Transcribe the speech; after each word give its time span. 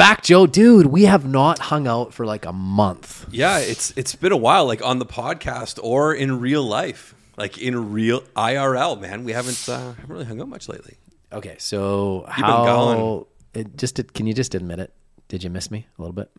back, 0.00 0.22
Joe. 0.22 0.46
Dude, 0.46 0.86
we 0.86 1.04
have 1.04 1.26
not 1.26 1.58
hung 1.58 1.86
out 1.86 2.14
for 2.14 2.24
like 2.24 2.46
a 2.46 2.52
month. 2.52 3.26
Yeah, 3.30 3.58
it's 3.58 3.92
it's 3.96 4.14
been 4.14 4.32
a 4.32 4.36
while, 4.36 4.64
like 4.64 4.82
on 4.82 4.98
the 4.98 5.04
podcast 5.04 5.78
or 5.82 6.14
in 6.14 6.40
real 6.40 6.62
life, 6.62 7.14
like 7.36 7.58
in 7.58 7.92
real 7.92 8.22
IRL. 8.34 8.98
Man, 8.98 9.24
we 9.24 9.32
haven't 9.32 9.68
uh, 9.68 9.78
haven't 9.92 10.08
really 10.08 10.24
hung 10.24 10.40
out 10.40 10.48
much 10.48 10.68
lately. 10.70 10.96
Okay, 11.32 11.56
so 11.58 12.22
been 12.22 12.44
how? 12.44 12.64
gone. 12.64 13.26
It 13.52 13.76
just 13.76 14.00
can 14.14 14.26
you 14.26 14.32
just 14.32 14.54
admit 14.54 14.78
it? 14.78 14.90
Did 15.28 15.44
you 15.44 15.50
miss 15.50 15.70
me 15.70 15.86
a 15.98 16.02
little 16.02 16.14
bit? 16.14 16.30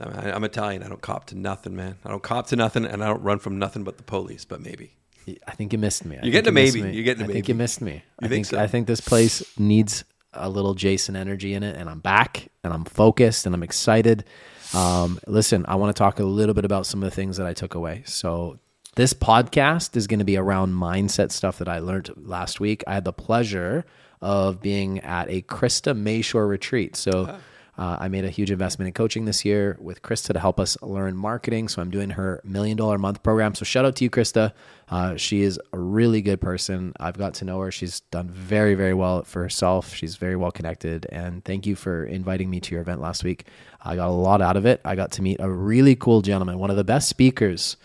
I 0.00 0.06
mean, 0.06 0.16
I- 0.16 0.32
I'm 0.32 0.44
Italian. 0.44 0.82
I 0.82 0.88
don't 0.88 1.02
cop 1.02 1.26
to 1.26 1.34
nothing, 1.36 1.76
man. 1.76 1.96
I 2.06 2.08
don't 2.08 2.22
cop 2.22 2.46
to 2.48 2.56
nothing, 2.56 2.86
and 2.86 3.04
I 3.04 3.08
don't 3.08 3.22
run 3.22 3.38
from 3.38 3.58
nothing 3.58 3.84
but 3.84 3.98
the 3.98 4.02
police. 4.02 4.46
But 4.46 4.62
maybe. 4.62 4.94
I 5.46 5.52
think 5.52 5.72
you 5.74 5.78
missed 5.78 6.06
me. 6.06 6.16
I 6.16 6.22
You're 6.22 6.32
getting 6.32 6.56
a 6.56 6.60
you 6.60 6.66
maybe. 6.66 6.82
me. 6.82 6.92
You're 6.92 7.04
getting 7.04 7.22
a 7.22 7.24
I 7.24 7.26
think 7.26 7.44
maybe. 7.44 7.52
you 7.52 7.54
missed 7.54 7.80
me. 7.82 8.02
I 8.18 8.22
think 8.22 8.30
think 8.30 8.46
so? 8.46 8.58
I 8.58 8.66
think 8.66 8.86
this 8.86 9.02
place 9.02 9.44
needs 9.58 10.04
a 10.32 10.48
little 10.48 10.74
Jason 10.74 11.16
energy 11.16 11.54
in 11.54 11.62
it, 11.62 11.76
and 11.76 11.88
I'm 11.88 12.00
back, 12.00 12.48
and 12.62 12.72
I'm 12.72 12.84
focused, 12.84 13.46
and 13.46 13.54
I'm 13.54 13.62
excited. 13.62 14.24
Um, 14.74 15.18
listen, 15.26 15.64
I 15.68 15.74
want 15.76 15.94
to 15.94 15.98
talk 15.98 16.20
a 16.20 16.24
little 16.24 16.54
bit 16.54 16.64
about 16.64 16.86
some 16.86 17.02
of 17.02 17.10
the 17.10 17.14
things 17.14 17.36
that 17.36 17.46
I 17.46 17.54
took 17.54 17.74
away. 17.74 18.02
So 18.06 18.58
this 18.96 19.12
podcast 19.12 19.96
is 19.96 20.06
going 20.06 20.20
to 20.20 20.24
be 20.24 20.36
around 20.36 20.72
mindset 20.72 21.32
stuff 21.32 21.58
that 21.58 21.68
I 21.68 21.78
learned 21.78 22.10
last 22.16 22.60
week. 22.60 22.84
I 22.86 22.94
had 22.94 23.04
the 23.04 23.12
pleasure 23.12 23.84
of 24.20 24.60
being 24.60 25.00
at 25.00 25.28
a 25.28 25.42
Krista 25.42 25.96
Mashore 25.96 26.48
retreat. 26.48 26.96
So. 26.96 27.38
Uh, 27.80 27.96
I 27.98 28.08
made 28.08 28.26
a 28.26 28.30
huge 28.30 28.50
investment 28.50 28.88
in 28.88 28.92
coaching 28.92 29.24
this 29.24 29.42
year 29.42 29.78
with 29.80 30.02
Krista 30.02 30.34
to 30.34 30.38
help 30.38 30.60
us 30.60 30.76
learn 30.82 31.16
marketing. 31.16 31.68
So 31.68 31.80
I'm 31.80 31.90
doing 31.90 32.10
her 32.10 32.42
million 32.44 32.76
dollar 32.76 32.96
a 32.96 32.98
month 32.98 33.22
program. 33.22 33.54
So 33.54 33.64
shout 33.64 33.86
out 33.86 33.96
to 33.96 34.04
you, 34.04 34.10
Krista. 34.10 34.52
Uh, 34.90 35.16
she 35.16 35.40
is 35.40 35.58
a 35.72 35.78
really 35.78 36.20
good 36.20 36.42
person. 36.42 36.92
I've 37.00 37.16
got 37.16 37.32
to 37.34 37.46
know 37.46 37.58
her. 37.60 37.70
She's 37.70 38.00
done 38.00 38.28
very, 38.28 38.74
very 38.74 38.92
well 38.92 39.22
for 39.22 39.40
herself. 39.40 39.94
She's 39.94 40.16
very 40.16 40.36
well 40.36 40.50
connected. 40.50 41.06
And 41.10 41.42
thank 41.42 41.66
you 41.66 41.74
for 41.74 42.04
inviting 42.04 42.50
me 42.50 42.60
to 42.60 42.74
your 42.74 42.82
event 42.82 43.00
last 43.00 43.24
week. 43.24 43.46
I 43.80 43.96
got 43.96 44.08
a 44.08 44.12
lot 44.12 44.42
out 44.42 44.58
of 44.58 44.66
it. 44.66 44.82
I 44.84 44.94
got 44.94 45.12
to 45.12 45.22
meet 45.22 45.38
a 45.40 45.50
really 45.50 45.96
cool 45.96 46.20
gentleman, 46.20 46.58
one 46.58 46.68
of 46.68 46.76
the 46.76 46.84
best 46.84 47.08
speakers 47.08 47.78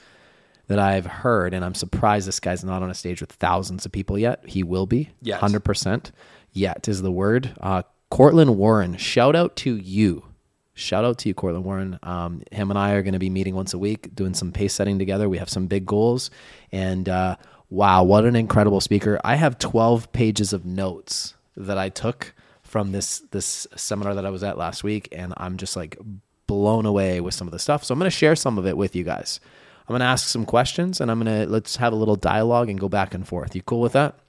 that 0.67 0.79
I've 0.79 1.05
heard, 1.05 1.53
and 1.53 1.63
I'm 1.63 1.75
surprised 1.75 2.27
this 2.27 2.39
guy's 2.39 2.65
not 2.65 2.83
on 2.83 2.89
a 2.89 2.95
stage 2.95 3.21
with 3.21 3.31
thousands 3.31 3.85
of 3.85 3.93
people 3.93 4.17
yet. 4.17 4.43
He 4.45 4.61
will 4.63 4.87
be, 4.87 5.11
hundred 5.31 5.61
percent. 5.61 6.11
Yet 6.51 6.87
is 6.87 7.01
the 7.01 7.11
word. 7.11 7.53
Uh, 7.61 7.83
Cortland 8.09 8.57
Warren, 8.57 8.97
shout 8.97 9.35
out 9.35 9.55
to 9.57 9.75
you. 9.75 10.25
Shout 10.73 11.05
out 11.05 11.17
to 11.19 11.29
you, 11.29 11.33
Cortland 11.33 11.65
Warren. 11.65 11.99
Um, 12.03 12.43
him 12.51 12.69
and 12.69 12.77
I 12.77 12.91
are 12.91 13.01
going 13.01 13.13
to 13.13 13.19
be 13.19 13.29
meeting 13.29 13.55
once 13.55 13.73
a 13.73 13.77
week, 13.77 14.13
doing 14.13 14.33
some 14.33 14.51
pace 14.51 14.73
setting 14.73 14.99
together. 14.99 15.29
We 15.29 15.37
have 15.37 15.49
some 15.49 15.67
big 15.67 15.85
goals, 15.85 16.29
and 16.71 17.07
uh, 17.07 17.37
wow, 17.69 18.03
what 18.03 18.25
an 18.25 18.35
incredible 18.35 18.81
speaker! 18.81 19.19
I 19.23 19.35
have 19.35 19.57
12 19.57 20.11
pages 20.11 20.51
of 20.51 20.65
notes 20.65 21.33
that 21.55 21.77
I 21.77 21.89
took 21.89 22.33
from 22.61 22.91
this 22.91 23.19
this 23.31 23.67
seminar 23.77 24.15
that 24.15 24.25
I 24.25 24.29
was 24.29 24.43
at 24.43 24.57
last 24.57 24.83
week, 24.83 25.07
and 25.13 25.33
I'm 25.37 25.55
just 25.55 25.77
like 25.77 25.97
blown 26.45 26.85
away 26.85 27.21
with 27.21 27.33
some 27.33 27.47
of 27.47 27.53
the 27.53 27.59
stuff. 27.59 27.85
So 27.85 27.93
I'm 27.93 27.99
going 27.99 28.11
to 28.11 28.15
share 28.15 28.35
some 28.35 28.57
of 28.57 28.67
it 28.67 28.75
with 28.75 28.95
you 28.95 29.05
guys. 29.05 29.39
I'm 29.87 29.93
going 29.93 30.01
to 30.01 30.05
ask 30.05 30.27
some 30.27 30.45
questions, 30.45 30.99
and 30.99 31.09
I'm 31.09 31.21
going 31.21 31.45
to 31.45 31.49
let's 31.49 31.77
have 31.77 31.93
a 31.93 31.95
little 31.95 32.17
dialogue 32.17 32.69
and 32.69 32.77
go 32.77 32.89
back 32.89 33.13
and 33.13 33.25
forth. 33.25 33.55
You 33.55 33.61
cool 33.61 33.81
with 33.81 33.93
that? 33.93 34.19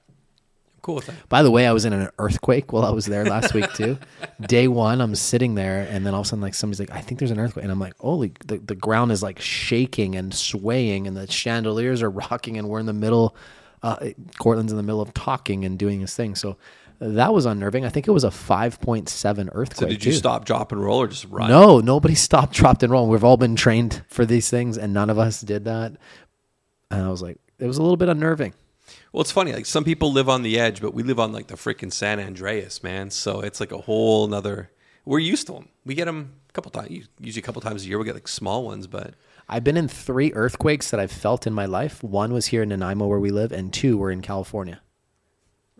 Cool 0.87 0.95
with 0.95 1.07
that. 1.07 1.27
By 1.27 1.43
the 1.43 1.51
way, 1.51 1.67
I 1.67 1.73
was 1.73 1.83
in 1.83 1.91
an 1.91 2.07
earthquake 2.17 2.71
while 2.71 2.85
I 2.85 2.91
was 2.91 3.07
there 3.07 3.25
last 3.25 3.53
week 3.53 3.73
too. 3.73 3.97
Day 4.47 4.69
one, 4.69 5.01
I'm 5.01 5.15
sitting 5.15 5.53
there, 5.53 5.85
and 5.91 6.05
then 6.05 6.13
all 6.13 6.21
of 6.21 6.27
a 6.27 6.29
sudden, 6.29 6.41
like 6.41 6.53
somebody's 6.53 6.79
like, 6.79 6.91
"I 6.91 7.01
think 7.01 7.19
there's 7.19 7.29
an 7.29 7.41
earthquake," 7.41 7.63
and 7.63 7.71
I'm 7.73 7.79
like, 7.79 7.97
"Holy!" 7.99 8.31
The, 8.45 8.59
the 8.59 8.73
ground 8.73 9.11
is 9.11 9.21
like 9.21 9.41
shaking 9.41 10.15
and 10.15 10.33
swaying, 10.33 11.05
and 11.05 11.17
the 11.17 11.29
chandeliers 11.29 12.01
are 12.01 12.09
rocking, 12.31 12.57
and 12.57 12.69
we're 12.69 12.79
in 12.79 12.85
the 12.85 12.93
middle. 12.93 13.35
Uh, 13.83 14.11
Cortland's 14.39 14.71
in 14.71 14.77
the 14.77 14.83
middle 14.83 15.01
of 15.01 15.13
talking 15.13 15.65
and 15.65 15.77
doing 15.77 15.99
his 15.99 16.15
thing. 16.15 16.35
So 16.35 16.55
that 16.99 17.33
was 17.33 17.45
unnerving. 17.45 17.83
I 17.83 17.89
think 17.89 18.07
it 18.07 18.11
was 18.11 18.23
a 18.23 18.29
5.7 18.29 19.49
earthquake. 19.51 19.75
So 19.77 19.87
did 19.87 20.05
you 20.05 20.13
too. 20.13 20.17
stop, 20.17 20.45
drop, 20.45 20.71
and 20.71 20.81
roll, 20.81 21.01
or 21.01 21.07
just 21.07 21.25
run? 21.25 21.49
No, 21.49 21.81
nobody 21.81 22.15
stopped, 22.27 22.53
dropped, 22.53 22.81
and 22.81 22.93
rolled. 22.93 23.09
We've 23.09 23.25
all 23.25 23.35
been 23.35 23.57
trained 23.57 24.05
for 24.07 24.25
these 24.25 24.49
things, 24.49 24.77
and 24.77 24.93
none 24.93 25.09
of 25.09 25.19
us 25.19 25.41
did 25.41 25.65
that. 25.65 25.97
And 26.89 27.01
I 27.01 27.09
was 27.09 27.21
like, 27.21 27.39
it 27.59 27.67
was 27.67 27.77
a 27.77 27.81
little 27.81 27.97
bit 27.97 28.07
unnerving. 28.07 28.53
Well, 29.17 29.23
it's 29.23 29.31
funny. 29.31 29.51
Like 29.51 29.65
some 29.65 29.83
people 29.83 30.13
live 30.13 30.29
on 30.29 30.43
the 30.43 30.59
edge, 30.59 30.79
but 30.79 30.93
we 30.93 31.01
live 31.01 31.19
on 31.19 31.31
like 31.33 31.47
the 31.47 31.55
freaking 31.55 31.91
San 31.91 32.19
Andreas, 32.19 32.83
man. 32.83 33.09
So 33.09 33.41
it's 33.41 33.59
like 33.59 33.71
a 33.71 33.79
whole 33.79 34.27
nother. 34.27 34.69
We're 35.05 35.17
used 35.17 35.47
to 35.47 35.53
them. 35.53 35.69
We 35.87 35.95
get 35.95 36.05
them 36.05 36.33
a 36.47 36.53
couple 36.53 36.69
times, 36.69 37.07
usually 37.19 37.41
a 37.41 37.43
couple 37.43 37.59
times 37.63 37.83
a 37.83 37.87
year. 37.87 37.97
We 37.97 38.05
get 38.05 38.13
like 38.13 38.27
small 38.27 38.63
ones, 38.63 38.85
but 38.85 39.15
I've 39.49 39.63
been 39.63 39.75
in 39.75 39.87
three 39.87 40.31
earthquakes 40.33 40.91
that 40.91 40.99
I've 40.99 41.11
felt 41.11 41.47
in 41.47 41.53
my 41.53 41.65
life. 41.65 42.03
One 42.03 42.31
was 42.31 42.45
here 42.45 42.61
in 42.61 42.69
Nanaimo, 42.69 43.07
where 43.07 43.19
we 43.19 43.31
live, 43.31 43.51
and 43.51 43.73
two 43.73 43.97
were 43.97 44.11
in 44.11 44.21
California. 44.21 44.81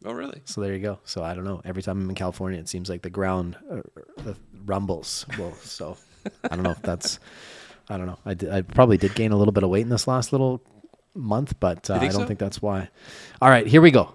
oh 0.04 0.14
really? 0.14 0.42
So 0.46 0.60
there 0.62 0.74
you 0.74 0.80
go. 0.80 0.98
So 1.04 1.24
I 1.24 1.36
don't 1.36 1.46
know. 1.46 1.62
Every 1.64 1.84
time 1.84 2.02
I'm 2.02 2.10
in 2.10 2.16
California, 2.16 2.60
it 2.60 2.68
seems 2.68 2.90
like 2.90 3.04
the 3.04 3.12
ground 3.12 3.56
uh, 3.70 3.82
uh, 4.28 4.34
rumbles. 4.66 5.28
Well, 5.38 5.54
so 5.62 5.96
I 6.44 6.56
don't 6.56 6.64
know 6.64 6.72
if 6.72 6.82
that's. 6.82 7.20
I 7.88 7.98
don't 7.98 8.08
know. 8.08 8.18
I, 8.26 8.34
did, 8.34 8.50
I 8.50 8.64
probably 8.64 8.98
did 8.98 9.14
gain 9.14 9.32
a 9.32 9.38
little 9.38 9.52
bit 9.52 9.64
of 9.64 9.70
weight 9.70 9.84
in 9.84 9.90
this 9.90 10.08
last 10.08 10.32
little 10.32 10.60
month, 11.18 11.60
but 11.60 11.90
uh, 11.90 11.96
I 11.96 12.08
don't 12.08 12.12
so? 12.12 12.26
think 12.26 12.40
that's 12.40 12.62
why. 12.62 12.90
All 13.42 13.50
right, 13.50 13.68
here 13.68 13.82
we 13.82 13.92
go. 13.92 14.14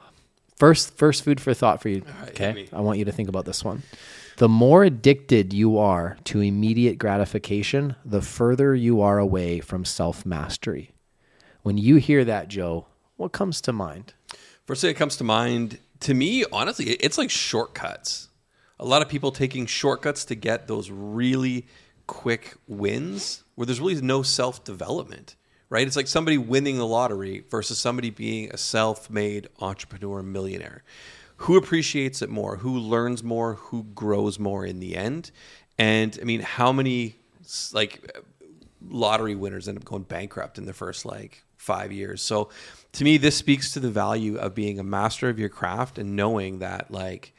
First, 0.57 0.97
first 0.97 1.25
food 1.25 1.41
for 1.41 1.55
thought 1.55 1.83
for 1.83 1.89
you. 1.89 2.03
right, 2.21 2.29
okay. 2.31 2.69
I 2.73 2.81
want 2.81 2.99
you 2.99 3.05
to 3.05 3.13
think 3.13 3.29
about 3.29 3.45
this 3.45 3.65
one. 3.65 3.83
The 4.37 4.49
more 4.49 4.85
addicted 4.85 5.53
you 5.53 5.79
are 5.79 6.17
to 6.25 6.41
immediate 6.41 6.99
gratification, 6.99 7.97
the 8.05 8.23
further 8.23 8.75
you 8.75 9.01
are 9.01 9.19
away 9.19 9.61
from 9.61 9.85
self 9.85 10.25
mastery. 10.25 10.93
When 11.63 11.79
you 11.79 11.97
hear 11.97 12.25
that, 12.25 12.49
Joe, 12.49 12.87
what 13.17 13.33
comes 13.33 13.61
to 13.63 13.73
mind? 13.73 14.15
First 14.67 14.81
thing 14.81 14.89
that 14.89 14.99
comes 14.99 15.17
to 15.17 15.25
mind 15.25 15.79
to 16.01 16.15
me, 16.15 16.45
honestly, 16.53 16.87
it's 16.87 17.19
like 17.19 17.31
shortcuts. 17.31 18.29
A 18.79 18.85
lot 18.85 19.03
of 19.03 19.09
people 19.09 19.31
taking 19.31 19.67
shortcuts 19.67 20.25
to 20.27 20.35
get 20.35 20.67
those 20.67 20.91
really 20.91 21.67
quick 22.07 22.57
wins 22.67 23.45
where 23.55 23.67
there's 23.67 23.81
really 23.81 24.01
no 24.01 24.23
self 24.23 24.65
development, 24.65 25.37
right? 25.73 25.87
It's 25.87 25.97
like 25.97 26.07
somebody 26.07 26.37
winning 26.37 26.77
the 26.77 26.87
lottery 26.87 27.45
versus 27.51 27.79
somebody 27.79 28.11
being 28.11 28.51
a 28.51 28.59
self 28.59 29.09
made 29.09 29.49
entrepreneur 29.59 30.23
millionaire. 30.23 30.85
Who 31.37 31.57
appreciates 31.57 32.21
it 32.21 32.29
more? 32.29 32.59
Who 32.59 32.79
learns 32.79 33.25
more? 33.25 33.55
Who 33.55 33.85
grows 33.85 34.39
more 34.39 34.67
in 34.67 34.81
the 34.81 34.95
end? 34.95 35.31
And 35.79 36.17
I 36.21 36.25
mean, 36.25 36.41
how 36.41 36.73
many 36.73 37.17
like 37.73 38.23
lottery 38.87 39.35
winners 39.35 39.67
end 39.67 39.79
up 39.79 39.85
going 39.85 40.03
bankrupt 40.03 40.59
in 40.59 40.67
the 40.67 40.75
first 40.75 41.07
like 41.07 41.43
five 41.57 41.91
years. 41.91 42.21
So 42.21 42.51
to 42.93 43.05
me, 43.05 43.17
this 43.17 43.37
speaks 43.37 43.73
to 43.73 43.81
the 43.81 43.91
value 43.91 44.37
of 44.37 44.55
being 44.55 44.79
a 44.79 44.85
master 44.85 45.31
of 45.31 45.39
your 45.39 45.49
craft 45.49 45.97
and 45.97 46.15
knowing 46.17 46.59
that 46.59 46.91
like, 46.91 47.33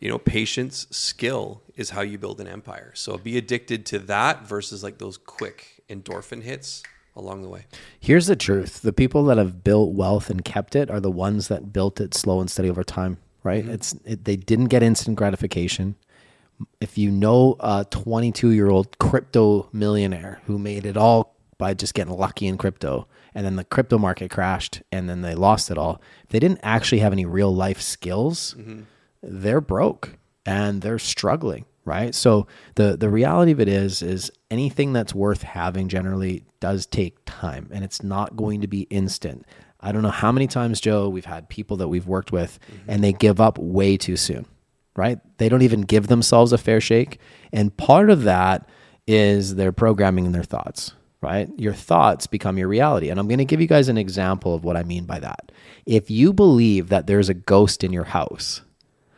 you 0.00 0.08
know, 0.08 0.18
patience, 0.18 0.88
skill 0.90 1.62
is 1.76 1.90
how 1.90 2.00
you 2.00 2.18
build 2.18 2.40
an 2.40 2.48
empire. 2.48 2.90
So 2.94 3.16
be 3.16 3.38
addicted 3.38 3.86
to 3.86 4.00
that 4.00 4.44
versus 4.44 4.82
like 4.82 4.98
those 4.98 5.18
quick 5.18 5.84
endorphin 5.88 6.42
hits 6.42 6.82
along 7.16 7.42
the 7.42 7.48
way. 7.48 7.66
Here's 7.98 8.26
the 8.26 8.36
truth: 8.36 8.82
the 8.82 8.92
people 8.92 9.24
that 9.24 9.38
have 9.38 9.64
built 9.64 9.94
wealth 9.94 10.30
and 10.30 10.44
kept 10.44 10.76
it 10.76 10.90
are 10.90 11.00
the 11.00 11.10
ones 11.10 11.48
that 11.48 11.72
built 11.72 12.00
it 12.00 12.14
slow 12.14 12.40
and 12.40 12.50
steady 12.50 12.70
over 12.70 12.84
time. 12.84 13.18
Right? 13.42 13.64
Mm-hmm. 13.64 13.74
It's 13.74 13.94
it, 14.04 14.24
they 14.24 14.36
didn't 14.36 14.66
get 14.66 14.82
instant 14.82 15.16
gratification. 15.16 15.96
If 16.80 16.96
you 16.96 17.10
know 17.10 17.56
a 17.60 17.86
22 17.90 18.50
year 18.50 18.70
old 18.70 18.98
crypto 18.98 19.68
millionaire 19.72 20.40
who 20.46 20.58
made 20.58 20.86
it 20.86 20.96
all 20.96 21.34
by 21.58 21.74
just 21.74 21.94
getting 21.94 22.14
lucky 22.14 22.46
in 22.46 22.58
crypto, 22.58 23.06
and 23.34 23.44
then 23.44 23.56
the 23.56 23.64
crypto 23.64 23.98
market 23.98 24.30
crashed, 24.30 24.82
and 24.92 25.08
then 25.08 25.22
they 25.22 25.34
lost 25.34 25.70
it 25.70 25.78
all. 25.78 26.00
If 26.24 26.30
they 26.30 26.38
didn't 26.38 26.60
actually 26.62 26.98
have 27.00 27.12
any 27.12 27.24
real 27.24 27.54
life 27.54 27.80
skills, 27.80 28.54
mm-hmm. 28.58 28.82
they're 29.22 29.60
broke 29.60 30.18
and 30.44 30.82
they're 30.82 30.98
struggling 30.98 31.64
right? 31.86 32.14
So 32.14 32.46
the 32.74 32.96
the 32.98 33.08
reality 33.08 33.52
of 33.52 33.60
it 33.60 33.68
is 33.68 34.02
is 34.02 34.30
anything 34.50 34.92
that's 34.92 35.14
worth 35.14 35.42
having 35.42 35.88
generally 35.88 36.44
does 36.60 36.84
take 36.84 37.16
time 37.24 37.70
and 37.72 37.82
it's 37.82 38.02
not 38.02 38.36
going 38.36 38.60
to 38.60 38.66
be 38.66 38.82
instant. 38.82 39.46
I 39.80 39.92
don't 39.92 40.02
know 40.02 40.10
how 40.10 40.32
many 40.32 40.48
times 40.48 40.80
joe 40.80 41.08
we've 41.08 41.26
had 41.26 41.48
people 41.48 41.76
that 41.76 41.88
we've 41.88 42.08
worked 42.08 42.32
with 42.32 42.58
mm-hmm. 42.66 42.90
and 42.90 43.04
they 43.04 43.12
give 43.12 43.40
up 43.40 43.56
way 43.58 43.96
too 43.96 44.16
soon 44.16 44.46
right? 44.96 45.18
They 45.36 45.50
don't 45.50 45.60
even 45.60 45.82
give 45.82 46.06
themselves 46.06 46.52
a 46.52 46.58
fair 46.58 46.80
shake 46.80 47.20
and 47.52 47.76
part 47.76 48.10
of 48.10 48.24
that 48.24 48.68
is 49.06 49.54
their 49.54 49.72
programming 49.72 50.26
and 50.26 50.34
their 50.34 50.42
thoughts 50.42 50.92
right? 51.22 51.48
Your 51.56 51.72
thoughts 51.72 52.26
become 52.26 52.58
your 52.58 52.68
reality 52.68 53.10
and 53.10 53.20
i'm 53.20 53.28
going 53.28 53.38
to 53.38 53.44
give 53.44 53.60
you 53.60 53.66
guys 53.66 53.88
an 53.88 53.98
example 53.98 54.54
of 54.54 54.64
what 54.64 54.76
i 54.76 54.82
mean 54.82 55.04
by 55.04 55.20
that. 55.20 55.52
If 55.84 56.10
you 56.10 56.32
believe 56.32 56.88
that 56.88 57.06
there's 57.06 57.28
a 57.28 57.34
ghost 57.34 57.84
in 57.84 57.92
your 57.92 58.04
house 58.04 58.62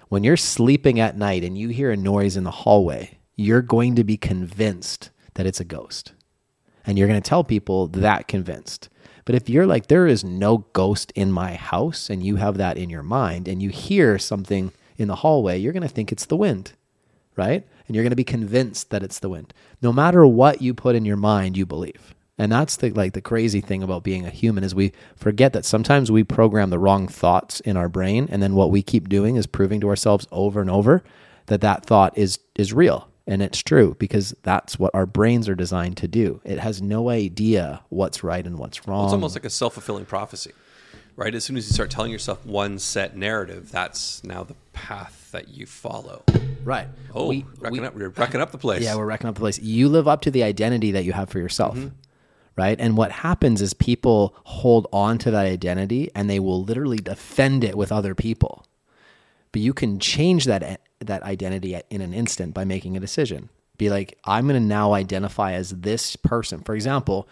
when 0.09 0.25
you're 0.25 0.37
sleeping 0.37 0.99
at 0.99 1.17
night 1.17 1.45
and 1.45 1.57
you 1.57 1.69
hear 1.69 1.91
a 1.91 1.97
noise 1.97 2.37
in 2.37 2.45
the 2.45 2.51
hallway, 2.51 3.19
you're 3.37 3.63
going 3.63 3.95
to 3.97 4.05
be 4.05 4.17
convinced 4.17 5.11
that 5.35 5.47
it's 5.47 5.61
a 5.61 5.65
ghost. 5.65 6.13
And 6.87 6.99
you're 6.99 7.09
going 7.09 7.21
to 7.21 7.29
tell 7.29 7.45
people 7.45 7.87
that 7.89 8.29
convinced. 8.29 8.89
But 9.25 9.35
if 9.35 9.51
you're 9.51 9.67
like, 9.67 9.89
there 9.89 10.07
is 10.07 10.25
no 10.25 10.59
ghost 10.73 11.13
in 11.15 11.31
my 11.31 11.55
house, 11.55 12.09
and 12.09 12.23
you 12.25 12.37
have 12.37 12.57
that 12.57 12.79
in 12.79 12.89
your 12.89 13.03
mind, 13.03 13.47
and 13.47 13.63
you 13.63 13.69
hear 13.69 14.19
something 14.19 14.73
in 14.97 15.09
the 15.09 15.17
hallway, 15.17 15.59
you're 15.59 15.75
going 15.75 15.83
to 15.83 15.89
think 15.89 16.11
it's 16.11 16.25
the 16.25 16.37
wind, 16.37 16.73
right? 17.37 17.67
And 17.87 17.95
you're 17.95 18.05
going 18.05 18.11
to 18.11 18.17
be 18.17 18.25
convinced 18.25 18.89
that 18.89 19.03
it's 19.03 19.19
the 19.19 19.29
wind. 19.29 19.53
No 19.83 19.93
matter 19.93 20.27
what 20.27 20.63
you 20.63 20.73
put 20.73 20.97
in 20.97 21.05
your 21.05 21.17
mind, 21.17 21.59
you 21.59 21.67
believe. 21.67 22.15
And 22.39 22.53
that's 22.53 22.77
the 22.77 22.91
like 22.91 23.13
the 23.15 23.21
crazy 23.21 23.61
thing 23.61 23.83
about 23.83 24.05
being 24.05 24.25
a 24.25 24.31
human 24.31 24.63
is 24.65 24.75
we 24.75 24.93
forget 25.17 25.53
that 25.55 25.65
sometimes 25.65 26.11
we 26.11 26.23
program 26.23 26.71
the 26.71 26.79
wrong 26.79 27.09
thoughts 27.09 27.59
in 27.61 27.77
our 27.77 27.89
brain 27.89 28.29
and 28.31 28.41
then 28.43 28.55
what 28.55 28.71
we 28.71 28.81
keep 28.83 29.09
doing 29.09 29.35
is 29.37 29.47
proving 29.47 29.81
to 29.81 29.89
ourselves 29.89 30.27
over 30.31 30.61
and 30.61 30.71
over 30.71 31.03
that 31.47 31.61
that 31.63 31.85
thought 31.85 32.17
is 32.17 32.39
is 32.55 32.73
real. 32.73 33.09
And 33.27 33.43
it's 33.43 33.59
true 33.63 33.95
because 33.99 34.35
that's 34.43 34.79
what 34.79 34.95
our 34.95 35.05
brains 35.05 35.51
are 35.51 35.55
designed 35.55 35.99
to 35.99 36.09
do. 36.09 36.41
It 36.45 36.59
has 36.61 36.81
no 36.81 37.11
idea 37.11 37.83
what's 37.91 38.25
right 38.25 38.47
and 38.47 38.59
what's 38.59 38.89
wrong. 38.89 39.05
It's 39.05 39.13
almost 39.13 39.35
like 39.37 39.45
a 39.45 39.51
self 39.51 39.75
fulfilling 39.75 40.07
prophecy, 40.07 40.53
right? 41.17 41.35
As 41.35 41.45
soon 41.45 41.57
as 41.59 41.67
you 41.69 41.75
start 41.75 41.91
telling 41.91 42.11
yourself 42.11 42.47
one 42.47 42.79
set 42.79 43.17
narrative, 43.19 43.71
that's 43.71 44.25
now 44.25 44.45
the 44.45 44.55
path 44.73 45.29
that 45.33 45.49
you 45.49 45.67
follow. 45.67 46.23
right. 46.65 46.87
Oh, 47.15 47.27
We- 47.29 47.45
wrecking 47.59 47.81
we- 47.83 47.87
up, 47.87 47.95
we're 47.97 48.09
wrecking 48.11 48.41
up 48.41 48.51
the 48.51 48.57
place. 48.59 48.83
Yeah, 48.83 48.95
we're 48.97 49.05
wrecking 49.05 49.29
up 49.29 49.35
the 49.35 49.41
place. 49.41 49.59
You 49.59 49.89
live 49.91 50.09
up 50.09 50.23
to 50.23 50.31
the 50.31 50.43
identity 50.43 50.93
that 50.93 51.05
you 51.05 51.13
have 51.13 51.29
for 51.29 51.39
yourself. 51.39 51.77
Mm-hmm. 51.77 51.89
Right. 52.59 52.77
And 52.81 52.97
what 52.97 53.13
happens 53.13 53.63
is 53.63 53.73
people 53.73 54.35
hold 54.43 54.89
on 54.93 55.19
to 55.19 55.31
that 55.31 55.47
identity 55.47 56.11
and 56.13 56.29
they 56.29 56.41
will 56.41 56.65
literally 56.65 56.97
defend 56.97 57.63
it 57.63 57.77
with 57.77 57.93
other 57.93 58.17
people. 58.17 58.67
But 59.53 59.63
you 59.63 59.73
can 59.73 60.01
change 60.01 60.45
that 60.47 60.65
eh, 60.65 60.77
that 60.99 61.23
identity 61.23 61.81
in 61.89 62.01
an 62.01 62.13
instant 62.13 62.55
by 62.55 62.65
making 62.65 62.97
a 62.97 63.01
decision. 63.01 63.49
Be 63.77 63.91
like, 63.91 64.19
I'm 64.25 64.49
going 64.49 64.61
to 64.61 64.67
now 64.67 64.93
identify 64.93 65.53
as 65.53 65.71
this 65.71 66.17
person. 66.17 66.63
For 66.65 66.75
example, 66.75 67.29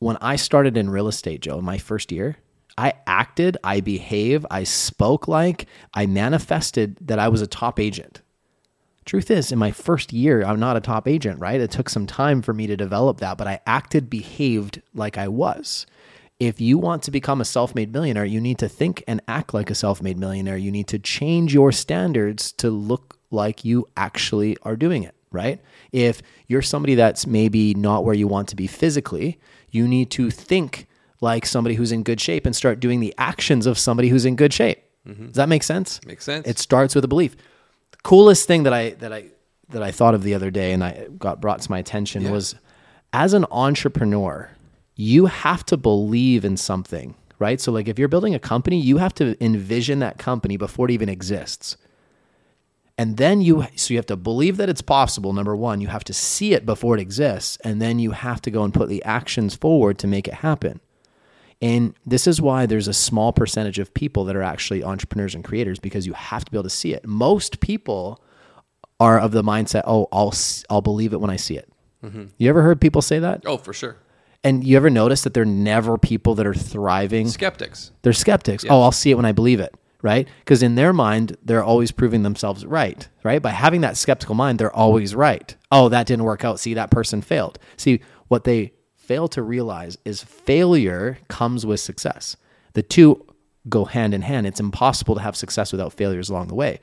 when 0.00 0.16
I 0.20 0.34
started 0.34 0.76
in 0.76 0.90
real 0.90 1.06
estate, 1.06 1.42
Joe, 1.42 1.60
in 1.60 1.64
my 1.64 1.78
first 1.78 2.10
year, 2.10 2.38
I 2.76 2.94
acted, 3.06 3.56
I 3.62 3.80
behaved, 3.80 4.44
I 4.50 4.64
spoke 4.64 5.28
like, 5.28 5.66
I 5.94 6.06
manifested 6.06 6.96
that 7.00 7.20
I 7.20 7.28
was 7.28 7.42
a 7.42 7.46
top 7.46 7.78
agent. 7.78 8.22
Truth 9.04 9.30
is, 9.30 9.52
in 9.52 9.58
my 9.58 9.70
first 9.70 10.12
year, 10.12 10.42
I'm 10.42 10.58
not 10.58 10.76
a 10.76 10.80
top 10.80 11.06
agent, 11.06 11.38
right? 11.38 11.60
It 11.60 11.70
took 11.70 11.88
some 11.90 12.06
time 12.06 12.40
for 12.40 12.54
me 12.54 12.66
to 12.66 12.76
develop 12.76 13.18
that, 13.18 13.36
but 13.36 13.46
I 13.46 13.60
acted, 13.66 14.08
behaved 14.08 14.80
like 14.94 15.18
I 15.18 15.28
was. 15.28 15.86
If 16.40 16.60
you 16.60 16.78
want 16.78 17.02
to 17.04 17.10
become 17.10 17.40
a 17.40 17.44
self 17.44 17.74
made 17.74 17.92
millionaire, 17.92 18.24
you 18.24 18.40
need 18.40 18.58
to 18.58 18.68
think 18.68 19.04
and 19.06 19.20
act 19.28 19.54
like 19.54 19.70
a 19.70 19.74
self 19.74 20.02
made 20.02 20.18
millionaire. 20.18 20.56
You 20.56 20.70
need 20.70 20.88
to 20.88 20.98
change 20.98 21.54
your 21.54 21.70
standards 21.70 22.50
to 22.52 22.70
look 22.70 23.18
like 23.30 23.64
you 23.64 23.86
actually 23.96 24.56
are 24.62 24.76
doing 24.76 25.02
it, 25.02 25.14
right? 25.30 25.60
If 25.92 26.22
you're 26.46 26.62
somebody 26.62 26.94
that's 26.94 27.26
maybe 27.26 27.74
not 27.74 28.04
where 28.04 28.14
you 28.14 28.26
want 28.26 28.48
to 28.48 28.56
be 28.56 28.66
physically, 28.66 29.38
you 29.70 29.86
need 29.86 30.10
to 30.12 30.30
think 30.30 30.88
like 31.20 31.46
somebody 31.46 31.74
who's 31.74 31.92
in 31.92 32.02
good 32.02 32.20
shape 32.20 32.46
and 32.46 32.56
start 32.56 32.80
doing 32.80 33.00
the 33.00 33.14
actions 33.18 33.66
of 33.66 33.78
somebody 33.78 34.08
who's 34.08 34.24
in 34.24 34.36
good 34.36 34.52
shape. 34.52 34.82
Mm-hmm. 35.06 35.26
Does 35.26 35.36
that 35.36 35.48
make 35.48 35.62
sense? 35.62 36.00
Makes 36.06 36.24
sense. 36.24 36.46
It 36.46 36.58
starts 36.58 36.94
with 36.94 37.04
a 37.04 37.08
belief. 37.08 37.36
Coolest 38.04 38.46
thing 38.46 38.62
that 38.62 38.72
I 38.72 38.90
that 38.90 39.12
I 39.12 39.30
that 39.70 39.82
I 39.82 39.90
thought 39.90 40.14
of 40.14 40.22
the 40.22 40.34
other 40.34 40.50
day 40.50 40.72
and 40.72 40.84
I 40.84 41.08
got 41.18 41.40
brought 41.40 41.60
to 41.62 41.70
my 41.70 41.78
attention 41.78 42.22
Yeah. 42.22 42.30
was 42.30 42.54
as 43.12 43.32
an 43.34 43.46
entrepreneur, 43.50 44.50
you 44.94 45.26
have 45.26 45.64
to 45.66 45.76
believe 45.76 46.44
in 46.44 46.56
something, 46.56 47.14
right? 47.38 47.60
So 47.60 47.72
like 47.72 47.88
if 47.88 47.98
you're 47.98 48.08
building 48.08 48.34
a 48.34 48.38
company, 48.38 48.78
you 48.80 48.98
have 48.98 49.14
to 49.14 49.42
envision 49.44 49.98
that 50.00 50.18
company 50.18 50.56
before 50.56 50.86
it 50.86 50.92
even 50.92 51.08
exists. 51.08 51.76
And 52.96 53.16
then 53.16 53.40
you 53.40 53.66
so 53.74 53.94
you 53.94 53.98
have 53.98 54.06
to 54.06 54.16
believe 54.16 54.56
that 54.58 54.68
it's 54.68 54.82
possible. 54.82 55.32
Number 55.32 55.56
1, 55.56 55.80
you 55.80 55.88
have 55.88 56.04
to 56.04 56.12
see 56.12 56.52
it 56.52 56.64
before 56.64 56.96
it 56.96 57.00
exists, 57.00 57.58
and 57.64 57.82
then 57.82 57.98
you 57.98 58.12
have 58.12 58.40
to 58.42 58.50
go 58.52 58.62
and 58.62 58.72
put 58.72 58.88
the 58.88 59.02
actions 59.02 59.56
forward 59.56 59.98
to 59.98 60.06
make 60.06 60.28
it 60.28 60.34
happen. 60.34 60.78
And 61.64 61.94
this 62.04 62.26
is 62.26 62.42
why 62.42 62.66
there's 62.66 62.88
a 62.88 62.92
small 62.92 63.32
percentage 63.32 63.78
of 63.78 63.94
people 63.94 64.26
that 64.26 64.36
are 64.36 64.42
actually 64.42 64.84
entrepreneurs 64.84 65.34
and 65.34 65.42
creators 65.42 65.78
because 65.78 66.06
you 66.06 66.12
have 66.12 66.44
to 66.44 66.50
be 66.50 66.58
able 66.58 66.64
to 66.64 66.70
see 66.70 66.92
it. 66.92 67.06
Most 67.06 67.60
people 67.60 68.22
are 69.00 69.18
of 69.18 69.32
the 69.32 69.42
mindset, 69.42 69.82
"Oh, 69.86 70.06
I'll 70.12 70.34
I'll 70.68 70.82
believe 70.82 71.14
it 71.14 71.20
when 71.20 71.30
I 71.30 71.36
see 71.36 71.56
it." 71.56 71.72
Mm-hmm. 72.04 72.24
You 72.36 72.50
ever 72.50 72.60
heard 72.60 72.82
people 72.82 73.00
say 73.00 73.18
that? 73.18 73.44
oh, 73.46 73.56
for 73.56 73.72
sure. 73.72 73.96
And 74.42 74.62
you 74.62 74.76
ever 74.76 74.90
notice 74.90 75.22
that 75.22 75.32
they're 75.32 75.46
never 75.46 75.96
people 75.96 76.34
that 76.34 76.46
are 76.46 76.52
thriving? 76.52 77.28
Skeptics. 77.28 77.92
They're 78.02 78.12
skeptics. 78.12 78.66
Oh, 78.68 78.82
I'll 78.82 78.92
see 78.92 79.10
it 79.10 79.14
when 79.14 79.24
I 79.24 79.32
believe 79.32 79.58
it, 79.58 79.74
right? 80.02 80.28
Because 80.40 80.62
in 80.62 80.74
their 80.74 80.92
mind, 80.92 81.38
they're 81.42 81.64
always 81.64 81.92
proving 81.92 82.24
themselves 82.24 82.66
right, 82.66 83.08
right? 83.22 83.40
By 83.40 83.52
having 83.52 83.80
that 83.80 83.96
skeptical 83.96 84.34
mind, 84.34 84.58
they're 84.58 84.76
always 84.76 85.14
right. 85.14 85.56
Oh, 85.72 85.88
that 85.88 86.06
didn't 86.06 86.26
work 86.26 86.44
out. 86.44 86.60
See, 86.60 86.74
that 86.74 86.90
person 86.90 87.22
failed. 87.22 87.58
See, 87.78 88.02
what 88.28 88.44
they 88.44 88.74
fail 89.06 89.28
to 89.28 89.42
realize 89.42 89.98
is 90.04 90.22
failure 90.22 91.18
comes 91.28 91.66
with 91.66 91.80
success. 91.80 92.36
The 92.72 92.82
two 92.82 93.24
go 93.68 93.84
hand 93.84 94.14
in 94.14 94.22
hand. 94.22 94.46
It's 94.46 94.60
impossible 94.60 95.14
to 95.14 95.20
have 95.20 95.36
success 95.36 95.72
without 95.72 95.92
failures 95.92 96.28
along 96.28 96.48
the 96.48 96.54
way, 96.54 96.80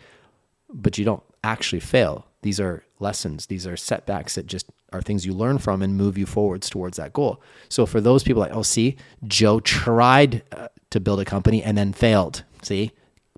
but 0.70 0.98
you 0.98 1.06
don't 1.06 1.24
actually 1.44 1.80
fail. 1.80 2.26
These 2.42 2.60
are 2.60 2.84
lessons, 3.00 3.48
these 3.48 3.68
are 3.68 3.78
setbacks 3.78 4.36
that 4.36 4.48
just 4.48 4.68
are 4.94 5.02
things 5.02 5.26
you 5.26 5.34
learn 5.34 5.58
from 5.58 5.82
and 5.82 5.96
move 5.96 6.18
you 6.18 6.26
forwards 6.26 6.70
towards 6.70 6.98
that 6.98 7.14
goal. 7.14 7.42
So 7.70 7.86
for 7.86 8.02
those 8.02 8.24
people 8.24 8.42
like, 8.42 8.54
oh, 8.54 8.64
see, 8.64 8.98
Joe 9.26 9.60
tried 9.60 10.44
uh, 10.52 10.68
to 10.90 11.00
build 11.00 11.20
a 11.20 11.26
company 11.26 11.64
and 11.64 11.78
then 11.78 11.94
failed. 11.94 12.44
See, 12.62 12.92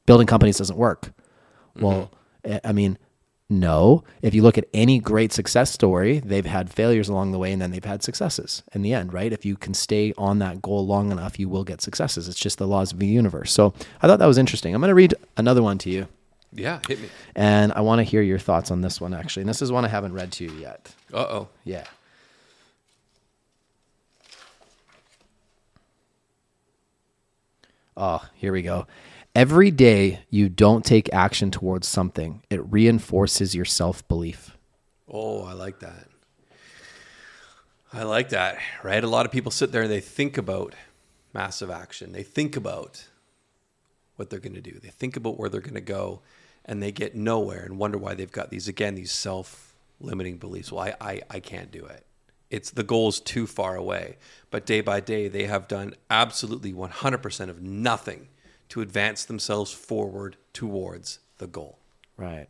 building 0.06 0.28
companies 0.28 0.58
doesn't 0.58 0.78
work. 0.78 1.12
Well, 1.80 2.12
eh, 2.44 2.60
I 2.64 2.72
mean, 2.72 2.98
no. 3.54 4.04
If 4.22 4.34
you 4.34 4.42
look 4.42 4.58
at 4.58 4.68
any 4.74 5.00
great 5.00 5.32
success 5.32 5.72
story, 5.72 6.20
they've 6.20 6.46
had 6.46 6.70
failures 6.70 7.08
along 7.08 7.32
the 7.32 7.38
way 7.38 7.52
and 7.52 7.62
then 7.62 7.72
they've 7.72 7.84
had 7.84 8.04
successes 8.04 8.64
in 8.74 8.82
the 8.82 8.94
end, 8.94 9.14
right? 9.14 9.32
If 9.32 9.46
you 9.46 9.56
can 9.56 9.74
stay 9.74 10.14
on 10.18 10.40
that 10.40 10.62
goal 10.62 10.86
long 10.86 11.12
enough, 11.12 11.40
you 11.40 11.48
will 11.48 11.64
get 11.64 11.82
successes. 11.82 12.28
It's 12.28 12.40
just 12.40 12.58
the 12.58 12.68
laws 12.68 12.92
of 12.92 13.00
the 13.00 13.06
universe. 13.08 13.52
So 13.52 13.74
I 14.02 14.08
thought 14.08 14.20
that 14.20 14.26
was 14.26 14.38
interesting. 14.38 14.74
I'm 14.74 14.82
going 14.82 14.90
to 14.90 14.96
read 14.96 15.16
another 15.38 15.62
one 15.62 15.78
to 15.80 15.90
you. 15.90 16.08
Yeah, 16.52 16.80
hit 16.88 17.02
me. 17.02 17.10
And 17.36 17.74
I 17.74 17.82
want 17.82 18.00
to 18.00 18.04
hear 18.04 18.22
your 18.22 18.40
thoughts 18.40 18.70
on 18.70 18.82
this 18.82 19.02
one, 19.02 19.14
actually. 19.14 19.42
And 19.42 19.50
this 19.50 19.62
is 19.62 19.72
one 19.72 19.86
I 19.86 19.88
haven't 19.88 20.14
read 20.14 20.32
to 20.34 20.44
you 20.44 20.52
yet. 20.52 20.94
Uh 21.12 21.18
oh. 21.18 21.48
Yeah. 21.64 21.86
Oh, 27.96 28.24
here 28.36 28.52
we 28.52 28.62
go. 28.64 28.88
Every 29.36 29.72
day 29.72 30.20
you 30.30 30.48
don't 30.48 30.86
take 30.86 31.12
action 31.12 31.50
towards 31.50 31.88
something, 31.88 32.44
it 32.52 32.72
reinforces 32.72 33.56
your 33.56 33.66
self 33.66 34.08
belief. 34.08 34.56
Oh, 35.12 35.44
I 35.44 35.54
like 35.54 35.80
that. 35.80 36.08
I 37.92 38.04
like 38.04 38.30
that, 38.30 38.60
right? 38.84 39.04
A 39.04 39.08
lot 39.08 39.26
of 39.26 39.32
people 39.32 39.52
sit 39.52 39.72
there 39.72 39.82
and 39.82 39.92
they 39.92 40.02
think 40.02 40.38
about 40.38 40.76
massive 41.34 41.72
action. 41.72 42.12
They 42.12 42.22
think 42.22 42.56
about 42.56 43.08
what 44.16 44.30
they're 44.30 44.40
going 44.40 44.54
to 44.54 44.62
do. 44.62 44.80
They 44.80 44.90
think 44.90 45.18
about 45.18 45.40
where 45.40 45.50
they're 45.50 45.62
going 45.62 45.74
to 45.74 45.82
go 45.82 46.22
and 46.64 46.82
they 46.82 46.92
get 46.92 47.16
nowhere 47.16 47.64
and 47.64 47.80
wonder 47.80 47.98
why 47.98 48.14
they've 48.14 48.32
got 48.32 48.52
these, 48.52 48.68
again, 48.68 48.94
these 48.94 49.12
self 49.12 49.76
limiting 50.00 50.38
beliefs. 50.38 50.72
Well, 50.72 50.86
I, 50.86 50.96
I, 51.02 51.22
I 51.32 51.40
can't 51.40 51.72
do 51.72 51.86
it. 51.86 52.06
It's 52.52 52.70
the 52.70 52.84
goal's 52.84 53.20
too 53.20 53.48
far 53.48 53.76
away. 53.76 54.18
But 54.52 54.68
day 54.68 54.82
by 54.82 55.00
day, 55.00 55.28
they 55.28 55.46
have 55.46 55.68
done 55.68 55.96
absolutely 56.12 56.72
100% 56.72 57.50
of 57.50 57.64
nothing 57.64 58.28
to 58.74 58.82
advance 58.82 59.24
themselves 59.26 59.72
forward 59.72 60.36
towards 60.52 61.20
the 61.38 61.46
goal. 61.46 61.78
Right. 62.18 62.48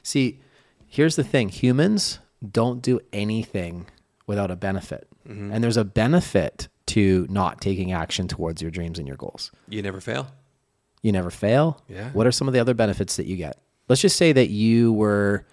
See, 0.00 0.38
here's 0.86 1.16
the 1.16 1.24
thing 1.24 1.48
humans 1.48 2.20
don't 2.48 2.80
do 2.80 3.00
anything 3.12 3.86
without 4.28 4.52
a 4.52 4.56
benefit. 4.56 5.08
Mm-hmm. 5.28 5.50
And 5.50 5.64
there's 5.64 5.76
a 5.76 5.82
benefit 5.82 6.68
to 6.86 7.26
not 7.28 7.60
taking 7.60 7.90
action 7.90 8.28
towards 8.28 8.62
your 8.62 8.70
dreams 8.70 9.00
and 9.00 9.08
your 9.08 9.16
goals. 9.16 9.50
You 9.68 9.82
never 9.82 10.00
fail. 10.00 10.28
You 11.02 11.10
never 11.10 11.30
fail. 11.30 11.82
Yeah. 11.88 12.10
What 12.10 12.28
are 12.28 12.32
some 12.32 12.46
of 12.46 12.54
the 12.54 12.60
other 12.60 12.74
benefits 12.74 13.16
that 13.16 13.26
you 13.26 13.34
get? 13.34 13.58
Let's 13.88 14.00
just 14.00 14.16
say 14.16 14.30
that 14.32 14.50
you 14.50 14.92
were 14.92 15.44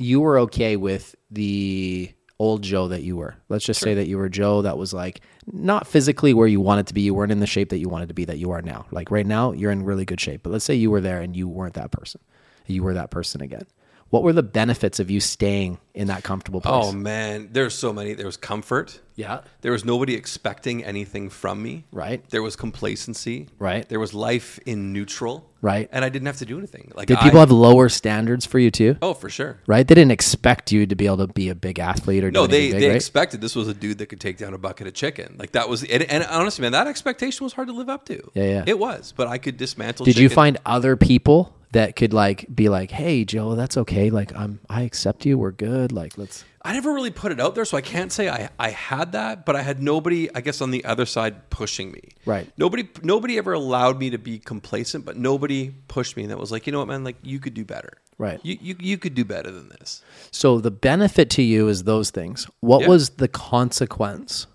you 0.00 0.18
were 0.18 0.40
okay 0.40 0.74
with 0.74 1.14
the 1.30 2.12
old 2.38 2.62
Joe 2.62 2.88
that 2.88 3.02
you 3.02 3.16
were. 3.16 3.36
Let's 3.48 3.64
just 3.64 3.80
say 3.80 3.94
that 3.94 4.08
you 4.08 4.18
were 4.18 4.28
Joe 4.28 4.62
that 4.62 4.76
was 4.76 4.92
like 4.92 5.20
not 5.50 5.86
physically 5.86 6.34
where 6.34 6.46
you 6.46 6.60
wanted 6.60 6.86
to 6.88 6.94
be. 6.94 7.02
You 7.02 7.14
weren't 7.14 7.32
in 7.32 7.40
the 7.40 7.46
shape 7.46 7.70
that 7.70 7.78
you 7.78 7.88
wanted 7.88 8.08
to 8.08 8.14
be 8.14 8.24
that 8.26 8.38
you 8.38 8.50
are 8.50 8.62
now. 8.62 8.86
Like 8.90 9.10
right 9.10 9.26
now, 9.26 9.52
you're 9.52 9.70
in 9.70 9.84
really 9.84 10.04
good 10.04 10.20
shape. 10.20 10.42
But 10.42 10.50
let's 10.50 10.64
say 10.64 10.74
you 10.74 10.90
were 10.90 11.00
there 11.00 11.20
and 11.20 11.34
you 11.34 11.48
weren't 11.48 11.74
that 11.74 11.90
person. 11.90 12.20
You 12.66 12.82
were 12.82 12.94
that 12.94 13.10
person 13.10 13.40
again. 13.40 13.66
What 14.10 14.22
were 14.22 14.32
the 14.32 14.42
benefits 14.42 15.00
of 15.00 15.10
you 15.10 15.20
staying 15.20 15.78
in 15.94 16.06
that 16.06 16.22
comfortable 16.22 16.60
place? 16.60 16.74
Oh 16.86 16.92
man, 16.92 17.48
there's 17.52 17.74
so 17.74 17.92
many. 17.92 18.14
There 18.14 18.26
was 18.26 18.36
comfort. 18.36 19.00
yeah. 19.16 19.40
There 19.62 19.72
was 19.72 19.84
nobody 19.84 20.14
expecting 20.14 20.84
anything 20.84 21.28
from 21.28 21.60
me. 21.62 21.84
Right. 21.90 22.26
There 22.30 22.42
was 22.42 22.54
complacency. 22.54 23.48
Right. 23.58 23.88
There 23.88 23.98
was 23.98 24.14
life 24.14 24.60
in 24.64 24.92
neutral. 24.92 25.50
Right. 25.60 25.88
And 25.90 26.04
I 26.04 26.08
didn't 26.08 26.26
have 26.26 26.36
to 26.36 26.44
do 26.46 26.56
anything. 26.58 26.92
Like 26.94 27.08
Did 27.08 27.16
I- 27.18 27.22
people 27.24 27.40
have 27.40 27.50
lower 27.50 27.88
standards 27.88 28.46
for 28.46 28.60
you 28.60 28.70
too? 28.70 28.96
Oh, 29.02 29.12
for 29.12 29.28
sure. 29.28 29.58
Right? 29.66 29.86
They 29.86 29.94
didn't 29.96 30.12
expect 30.12 30.70
you 30.70 30.86
to 30.86 30.94
be 30.94 31.06
able 31.06 31.26
to 31.26 31.26
be 31.26 31.48
a 31.48 31.54
big 31.56 31.80
athlete 31.80 32.22
or 32.22 32.30
do 32.30 32.34
No, 32.40 32.46
they 32.46 32.70
big, 32.70 32.80
they 32.80 32.88
right? 32.88 32.94
expected 32.96 33.40
this 33.40 33.56
was 33.56 33.66
a 33.66 33.74
dude 33.74 33.98
that 33.98 34.06
could 34.06 34.20
take 34.20 34.38
down 34.38 34.54
a 34.54 34.58
bucket 34.58 34.86
of 34.86 34.94
chicken. 34.94 35.34
Like 35.36 35.52
that 35.52 35.68
was, 35.68 35.82
and, 35.82 36.04
and 36.04 36.22
honestly, 36.24 36.62
man, 36.62 36.72
that 36.72 36.86
expectation 36.86 37.42
was 37.42 37.54
hard 37.54 37.66
to 37.68 37.74
live 37.74 37.88
up 37.88 38.04
to. 38.06 38.30
Yeah, 38.34 38.44
yeah. 38.44 38.64
It 38.68 38.78
was, 38.78 39.12
but 39.16 39.26
I 39.26 39.38
could 39.38 39.56
dismantle. 39.56 40.04
Did 40.06 40.18
you 40.18 40.28
find 40.28 40.58
other 40.64 40.94
people 40.96 41.52
that 41.76 41.94
could 41.96 42.12
like 42.12 42.46
be 42.54 42.68
like, 42.68 42.90
"Hey, 42.90 43.24
Joe, 43.24 43.54
that's 43.54 43.76
okay. 43.76 44.10
Like, 44.10 44.34
I'm 44.34 44.60
I 44.68 44.82
accept 44.82 45.24
you. 45.26 45.38
We're 45.38 45.52
good. 45.52 45.92
Like, 45.92 46.16
let's." 46.18 46.44
I 46.62 46.72
never 46.72 46.92
really 46.92 47.12
put 47.12 47.30
it 47.30 47.38
out 47.40 47.54
there, 47.54 47.64
so 47.64 47.76
I 47.76 47.80
can't 47.80 48.10
say 48.10 48.28
I, 48.28 48.50
I 48.58 48.70
had 48.70 49.12
that, 49.12 49.46
but 49.46 49.54
I 49.54 49.62
had 49.62 49.80
nobody, 49.80 50.28
I 50.34 50.40
guess, 50.40 50.60
on 50.60 50.72
the 50.72 50.84
other 50.84 51.06
side 51.06 51.48
pushing 51.48 51.92
me. 51.92 52.08
Right. 52.24 52.50
Nobody 52.56 52.88
nobody 53.04 53.38
ever 53.38 53.52
allowed 53.52 54.00
me 54.00 54.10
to 54.10 54.18
be 54.18 54.40
complacent, 54.40 55.04
but 55.04 55.16
nobody 55.16 55.72
pushed 55.86 56.16
me 56.16 56.24
and 56.24 56.32
that 56.32 56.38
was 56.38 56.50
like, 56.50 56.66
you 56.66 56.72
know 56.72 56.80
what, 56.80 56.88
man, 56.88 57.04
like 57.04 57.16
you 57.22 57.38
could 57.38 57.54
do 57.54 57.64
better. 57.64 57.98
Right. 58.18 58.40
You 58.42 58.58
you, 58.60 58.74
you 58.80 58.98
could 58.98 59.14
do 59.14 59.24
better 59.24 59.52
than 59.52 59.68
this. 59.68 60.02
So 60.32 60.58
the 60.58 60.72
benefit 60.72 61.30
to 61.30 61.42
you 61.42 61.68
is 61.68 61.84
those 61.84 62.10
things. 62.10 62.48
What 62.60 62.80
Yeah. 62.82 62.88
was 62.88 63.10
the 63.10 63.28
consequence? 63.28 64.48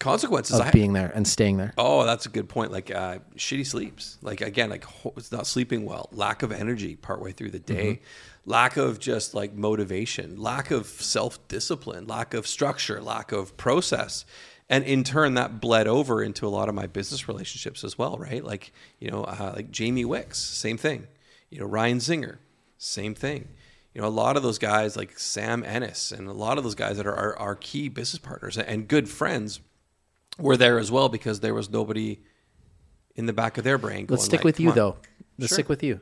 Consequences. 0.00 0.58
of 0.58 0.66
I, 0.66 0.70
being 0.72 0.94
there 0.94 1.12
and 1.14 1.28
staying 1.28 1.58
there? 1.58 1.72
Oh, 1.78 2.04
that's 2.04 2.26
a 2.26 2.28
good 2.28 2.48
point. 2.48 2.72
Like 2.72 2.90
uh, 2.90 3.18
shitty 3.36 3.64
sleeps. 3.64 4.18
Like 4.22 4.40
again, 4.40 4.70
like 4.70 4.84
ho- 4.84 5.14
it's 5.16 5.30
not 5.30 5.46
sleeping 5.46 5.84
well, 5.84 6.08
lack 6.10 6.42
of 6.42 6.50
energy 6.50 6.96
partway 6.96 7.30
through 7.30 7.52
the 7.52 7.60
day, 7.60 8.00
lack 8.44 8.76
of 8.76 8.98
just 8.98 9.34
like 9.34 9.54
motivation, 9.54 10.40
lack 10.40 10.72
of 10.72 10.86
self 10.86 11.46
discipline, 11.46 12.08
lack 12.08 12.34
of 12.34 12.48
structure, 12.48 13.00
lack 13.00 13.30
of 13.30 13.56
process, 13.56 14.24
and 14.68 14.82
in 14.84 15.04
turn 15.04 15.34
that 15.34 15.60
bled 15.60 15.86
over 15.86 16.22
into 16.22 16.46
a 16.46 16.50
lot 16.50 16.68
of 16.68 16.74
my 16.74 16.88
business 16.88 17.28
relationships 17.28 17.84
as 17.84 17.96
well. 17.96 18.16
Right? 18.18 18.42
Like 18.42 18.72
you 18.98 19.10
know, 19.10 19.22
uh, 19.22 19.52
like 19.54 19.70
Jamie 19.70 20.04
Wicks, 20.04 20.38
same 20.38 20.78
thing. 20.78 21.06
You 21.50 21.60
know, 21.60 21.66
Ryan 21.66 21.98
Zinger, 21.98 22.38
same 22.78 23.14
thing. 23.14 23.48
You 23.94 24.00
know, 24.00 24.06
a 24.06 24.08
lot 24.08 24.36
of 24.36 24.44
those 24.44 24.58
guys 24.58 24.96
like 24.96 25.18
Sam 25.18 25.64
Ennis 25.64 26.12
and 26.12 26.28
a 26.28 26.32
lot 26.32 26.58
of 26.58 26.64
those 26.64 26.76
guys 26.76 26.96
that 26.96 27.08
are 27.08 27.36
our 27.36 27.56
key 27.56 27.88
business 27.88 28.20
partners 28.20 28.56
and 28.56 28.86
good 28.86 29.08
friends 29.08 29.60
were 30.40 30.56
there 30.56 30.78
as 30.78 30.90
well 30.90 31.08
because 31.08 31.40
there 31.40 31.54
was 31.54 31.70
nobody 31.70 32.20
in 33.14 33.26
the 33.26 33.32
back 33.32 33.58
of 33.58 33.64
their 33.64 33.78
brain. 33.78 34.06
Let's 34.08 34.22
going 34.22 34.30
stick 34.30 34.40
like, 34.40 34.44
with 34.44 34.60
you 34.60 34.70
on." 34.70 34.74
though. 34.74 34.96
Let's 35.38 35.50
Sure. 35.50 35.56
stick 35.56 35.68
with 35.68 35.82
you. 35.82 36.00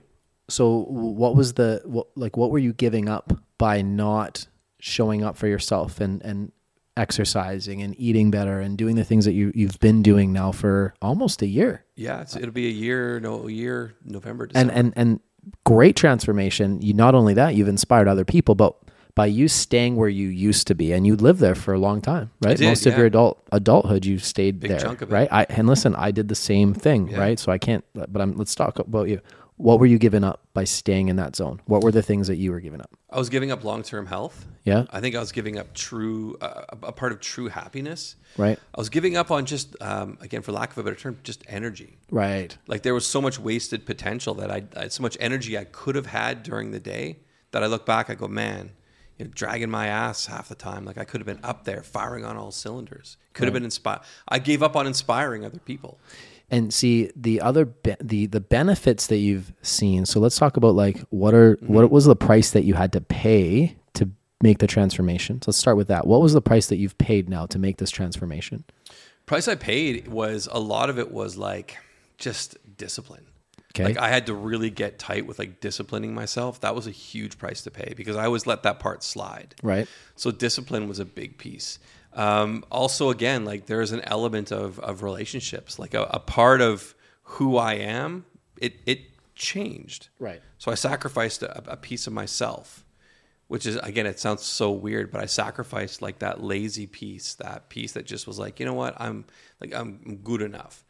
So, 0.48 0.84
what 0.88 1.36
was 1.36 1.54
the 1.54 1.82
what, 1.84 2.06
like? 2.16 2.36
What 2.36 2.50
were 2.50 2.58
you 2.58 2.72
giving 2.72 3.08
up 3.08 3.32
by 3.58 3.82
not 3.82 4.46
showing 4.80 5.22
up 5.22 5.36
for 5.36 5.46
yourself 5.46 6.00
and 6.00 6.22
and 6.22 6.52
exercising 6.96 7.80
and 7.80 7.94
eating 7.98 8.30
better 8.30 8.58
and 8.60 8.76
doing 8.76 8.96
the 8.96 9.04
things 9.04 9.24
that 9.24 9.32
you 9.32 9.52
you've 9.54 9.78
been 9.78 10.02
doing 10.02 10.32
now 10.32 10.50
for 10.52 10.94
almost 11.02 11.42
a 11.42 11.46
year? 11.46 11.84
Yeah, 11.96 12.22
it's, 12.22 12.34
it'll 12.34 12.50
be 12.50 12.66
a 12.66 12.72
year, 12.72 13.20
no 13.20 13.46
a 13.46 13.50
year, 13.50 13.94
November, 14.04 14.48
And 14.54 14.70
and 14.70 14.92
and 14.96 15.20
great 15.64 15.96
transformation. 15.96 16.80
You 16.82 16.94
not 16.94 17.14
only 17.14 17.34
that 17.34 17.54
you've 17.54 17.68
inspired 17.68 18.08
other 18.08 18.24
people, 18.24 18.54
but 18.54 18.74
by 19.18 19.26
you 19.26 19.48
staying 19.48 19.96
where 19.96 20.08
you 20.20 20.28
used 20.28 20.66
to 20.68 20.74
be, 20.82 20.92
and 20.94 21.06
you 21.08 21.14
lived 21.16 21.40
there 21.40 21.54
for 21.64 21.72
a 21.74 21.78
long 21.88 22.00
time, 22.00 22.30
right? 22.40 22.56
did, 22.56 22.66
Most 22.72 22.86
of 22.86 22.96
your 22.96 23.06
adult 23.06 23.34
adulthood, 23.52 24.06
you 24.06 24.18
stayed 24.18 24.60
Big 24.60 24.70
there, 24.70 24.80
chunk 24.80 25.02
of 25.02 25.10
it. 25.10 25.14
right? 25.18 25.28
I, 25.40 25.42
and 25.58 25.66
listen, 25.66 25.94
I 25.96 26.10
did 26.18 26.26
the 26.28 26.40
same 26.50 26.72
thing, 26.72 27.08
Yeah. 27.08 27.18
right? 27.24 27.38
So 27.38 27.50
I 27.52 27.58
can't. 27.58 27.84
But 27.94 28.20
I'm, 28.22 28.32
let's 28.36 28.54
talk 28.54 28.78
about 28.78 29.08
you. 29.08 29.20
What 29.56 29.80
were 29.80 29.86
you 29.94 29.98
giving 29.98 30.22
up 30.22 30.38
by 30.54 30.62
staying 30.62 31.08
in 31.08 31.16
that 31.16 31.34
zone? 31.34 31.56
What 31.66 31.82
were 31.82 31.90
the 31.90 32.06
things 32.10 32.28
that 32.28 32.36
you 32.36 32.52
were 32.52 32.60
giving 32.60 32.80
up? 32.80 32.90
I 33.10 33.18
was 33.18 33.28
giving 33.28 33.50
up 33.50 33.64
long 33.64 33.82
term 33.82 34.06
health. 34.06 34.46
Yeah, 34.64 34.84
I 34.96 35.00
think 35.00 35.16
I 35.16 35.18
was 35.26 35.32
giving 35.32 35.58
up 35.58 35.68
true 35.74 36.36
uh, 36.40 36.62
a 36.74 36.86
a 36.92 36.92
part 37.00 37.10
of 37.14 37.18
true 37.32 37.48
happiness. 37.48 38.14
right, 38.46 38.58
I 38.76 38.78
was 38.78 38.88
giving 38.88 39.16
up 39.16 39.30
on 39.36 39.46
just 39.46 39.68
um, 39.90 40.16
again, 40.20 40.42
for 40.42 40.52
lack 40.52 40.70
of 40.72 40.78
a 40.78 40.82
better 40.84 40.94
term, 41.04 41.14
just 41.24 41.42
energy. 41.48 41.92
right, 42.22 42.50
Like 42.72 42.82
there 42.86 42.94
was 42.94 43.06
so 43.14 43.20
much 43.20 43.36
wasted 43.50 43.80
potential 43.92 44.32
that 44.40 44.50
I, 44.56 44.58
I 44.76 44.82
had 44.84 44.92
so 44.92 45.02
much 45.02 45.16
energy 45.28 45.52
I 45.58 45.64
could 45.64 45.96
have 46.00 46.06
had 46.06 46.34
during 46.44 46.70
the 46.70 46.80
day 46.94 47.04
that 47.50 47.64
I 47.64 47.66
look 47.66 47.84
back, 47.84 48.10
I 48.10 48.14
go, 48.14 48.28
man, 48.28 48.70
you 49.18 49.24
know, 49.26 49.30
dragging 49.34 49.70
my 49.70 49.86
ass 49.88 50.26
half 50.26 50.48
the 50.48 50.54
time. 50.54 50.84
Like 50.84 50.98
I 50.98 51.04
could 51.04 51.20
have 51.20 51.26
been 51.26 51.44
up 51.44 51.64
there 51.64 51.82
firing 51.82 52.24
on 52.24 52.36
all 52.36 52.50
cylinders. 52.50 53.16
Could 53.32 53.44
have 53.44 53.54
been 53.54 53.64
inspired. 53.64 54.00
I 54.28 54.38
gave 54.38 54.62
up 54.62 54.76
on 54.76 54.86
inspiring 54.86 55.44
other 55.44 55.58
people. 55.60 55.98
and 56.50 56.72
see 56.72 57.10
the 57.14 57.40
other 57.42 57.66
be- 57.66 57.94
the 58.00 58.24
the 58.26 58.40
benefits 58.40 59.06
that 59.08 59.18
you've 59.18 59.52
seen. 59.62 60.06
So 60.06 60.18
let's 60.18 60.38
talk 60.38 60.56
about 60.56 60.74
like 60.74 60.98
what 61.10 61.34
are 61.34 61.56
Mm-hmm. 61.56 61.74
what 61.74 61.90
was 61.90 62.04
the 62.06 62.16
price 62.16 62.50
that 62.52 62.64
you 62.64 62.74
had 62.74 62.90
to 62.92 63.00
pay 63.02 63.76
to 63.94 64.08
make 64.42 64.58
the 64.58 64.66
transformation? 64.66 65.42
So 65.42 65.50
let's 65.50 65.58
start 65.58 65.76
with 65.76 65.88
that. 65.88 66.06
What 66.06 66.22
was 66.22 66.32
the 66.32 66.40
price 66.40 66.66
that 66.68 66.76
you've 66.76 66.96
paid 66.96 67.28
now 67.28 67.44
to 67.46 67.58
make 67.58 67.76
this 67.76 67.90
transformation? 67.90 68.64
Price 69.26 69.46
I 69.46 69.56
paid 69.56 70.08
was 70.08 70.48
a 70.50 70.58
lot 70.58 70.88
of 70.88 70.98
it 70.98 71.12
was 71.12 71.36
like 71.36 71.76
just 72.16 72.56
discipline. 72.78 73.26
Okay. 73.78 73.94
Like 73.94 73.98
I 73.98 74.08
had 74.08 74.26
to 74.26 74.34
really 74.34 74.70
get 74.70 74.98
tight 74.98 75.26
with 75.26 75.38
like 75.38 75.60
disciplining 75.60 76.14
myself. 76.14 76.60
That 76.60 76.74
was 76.74 76.86
a 76.86 76.90
huge 76.90 77.38
price 77.38 77.62
to 77.62 77.70
pay 77.70 77.94
because 77.96 78.16
I 78.16 78.24
always 78.24 78.46
let 78.46 78.62
that 78.64 78.80
part 78.80 79.02
slide. 79.02 79.54
Right. 79.62 79.86
So 80.16 80.30
discipline 80.30 80.88
was 80.88 80.98
a 80.98 81.04
big 81.04 81.38
piece. 81.38 81.78
Um, 82.14 82.64
also, 82.70 83.10
again, 83.10 83.44
like 83.44 83.66
there's 83.66 83.92
an 83.92 84.00
element 84.02 84.50
of 84.50 84.78
of 84.80 85.02
relationships. 85.02 85.78
Like 85.78 85.94
a, 85.94 86.02
a 86.04 86.18
part 86.18 86.60
of 86.60 86.94
who 87.22 87.56
I 87.56 87.74
am, 87.74 88.24
it 88.56 88.76
it 88.86 89.00
changed. 89.34 90.08
Right. 90.18 90.42
So 90.58 90.72
I 90.72 90.74
sacrificed 90.74 91.42
a, 91.42 91.72
a 91.72 91.76
piece 91.76 92.06
of 92.06 92.12
myself, 92.12 92.84
which 93.46 93.66
is 93.66 93.76
again, 93.76 94.06
it 94.06 94.18
sounds 94.18 94.42
so 94.42 94.72
weird, 94.72 95.10
but 95.12 95.22
I 95.22 95.26
sacrificed 95.26 96.02
like 96.02 96.18
that 96.18 96.42
lazy 96.42 96.86
piece, 96.86 97.34
that 97.34 97.68
piece 97.68 97.92
that 97.92 98.06
just 98.06 98.26
was 98.26 98.38
like, 98.38 98.58
you 98.58 98.66
know 98.66 98.74
what, 98.74 99.00
I'm 99.00 99.24
like 99.60 99.72
I'm 99.74 100.20
good 100.24 100.42
enough. 100.42 100.84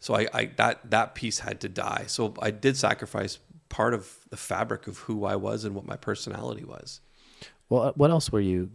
So 0.00 0.14
I, 0.14 0.26
I 0.32 0.44
that 0.56 0.90
that 0.90 1.14
piece 1.14 1.40
had 1.40 1.60
to 1.60 1.68
die. 1.68 2.04
So 2.08 2.34
I 2.40 2.50
did 2.50 2.76
sacrifice 2.76 3.38
part 3.68 3.94
of 3.94 4.10
the 4.30 4.36
fabric 4.36 4.86
of 4.86 4.98
who 4.98 5.24
I 5.24 5.36
was 5.36 5.64
and 5.64 5.74
what 5.74 5.86
my 5.86 5.96
personality 5.96 6.64
was. 6.64 7.00
Well, 7.68 7.92
what 7.96 8.10
else 8.10 8.32
were 8.32 8.40
you? 8.40 8.70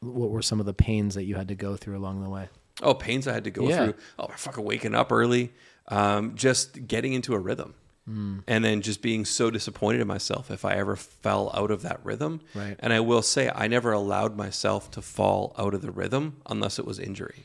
What 0.00 0.30
were 0.30 0.42
some 0.42 0.60
of 0.60 0.66
the 0.66 0.74
pains 0.74 1.14
that 1.14 1.24
you 1.24 1.36
had 1.36 1.48
to 1.48 1.54
go 1.54 1.76
through 1.76 1.96
along 1.96 2.22
the 2.22 2.28
way? 2.28 2.48
Oh, 2.82 2.94
pains 2.94 3.26
I 3.28 3.32
had 3.32 3.44
to 3.44 3.50
go 3.50 3.68
Yeah. 3.68 3.84
through. 3.84 3.94
Oh, 4.18 4.28
fucking 4.36 4.64
waking 4.64 4.94
up 4.94 5.12
early, 5.12 5.52
um, 5.88 6.34
just 6.34 6.86
getting 6.86 7.12
into 7.12 7.34
a 7.34 7.38
rhythm, 7.38 7.74
Hmm. 8.06 8.38
and 8.46 8.64
then 8.64 8.80
just 8.80 9.02
being 9.02 9.24
so 9.26 9.50
disappointed 9.50 10.00
in 10.00 10.06
myself 10.06 10.50
if 10.50 10.64
I 10.64 10.74
ever 10.76 10.96
fell 10.96 11.50
out 11.54 11.70
of 11.70 11.82
that 11.82 12.00
rhythm. 12.02 12.40
Right. 12.54 12.76
And 12.78 12.92
I 12.94 13.00
will 13.00 13.20
say, 13.22 13.50
I 13.54 13.68
never 13.68 13.92
allowed 13.92 14.36
myself 14.36 14.90
to 14.92 15.02
fall 15.02 15.54
out 15.58 15.74
of 15.74 15.82
the 15.82 15.90
rhythm 15.90 16.40
unless 16.46 16.78
it 16.78 16.86
was 16.86 16.98
injury. 16.98 17.44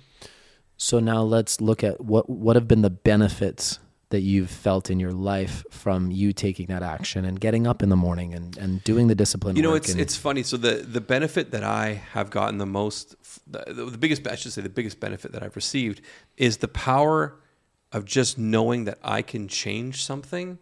So 0.77 1.00
now 1.00 1.22
let's 1.22 1.62
look 1.62 1.84
at 1.84 2.01
what 2.01 2.29
what 2.29 2.55
have 2.55 2.67
been 2.67 2.82
the 2.82 2.89
benefits 2.89 3.79
that 4.10 4.22
you've 4.22 4.50
felt 4.50 4.89
in 4.89 5.00
your 5.00 5.12
life 5.12 5.63
from 5.72 6.12
you 6.12 6.32
taking 6.32 6.67
that 6.67 6.84
action 6.84 7.25
and 7.25 7.39
getting 7.39 7.65
up 7.65 7.82
in 7.82 7.89
the 7.89 7.96
morning 7.96 8.34
and, 8.34 8.55
and 8.58 8.84
doing 8.84 9.08
the 9.08 9.15
discipline. 9.15 9.55
You 9.55 9.63
know, 9.63 9.74
it's 9.74 9.91
and- 9.91 10.00
it's 10.00 10.15
funny. 10.15 10.44
So 10.44 10.58
the 10.58 10.75
the 10.75 11.01
benefit 11.01 11.51
that 11.51 11.63
I 11.63 12.01
have 12.12 12.29
gotten 12.29 12.58
the 12.58 12.65
most, 12.65 13.15
the, 13.48 13.74
the 13.74 13.98
biggest, 13.98 14.27
I 14.27 14.36
should 14.36 14.53
say, 14.53 14.62
the 14.62 14.70
biggest 14.70 15.00
benefit 15.00 15.32
that 15.32 15.44
I've 15.44 15.55
received 15.55 16.01
is 16.38 16.58
the 16.58 16.67
power 16.67 17.39
of 17.91 18.05
just 18.05 18.38
knowing 18.38 18.86
that 18.86 19.00
I 19.03 19.22
can 19.22 19.48
change 19.48 20.03
something 20.03 20.60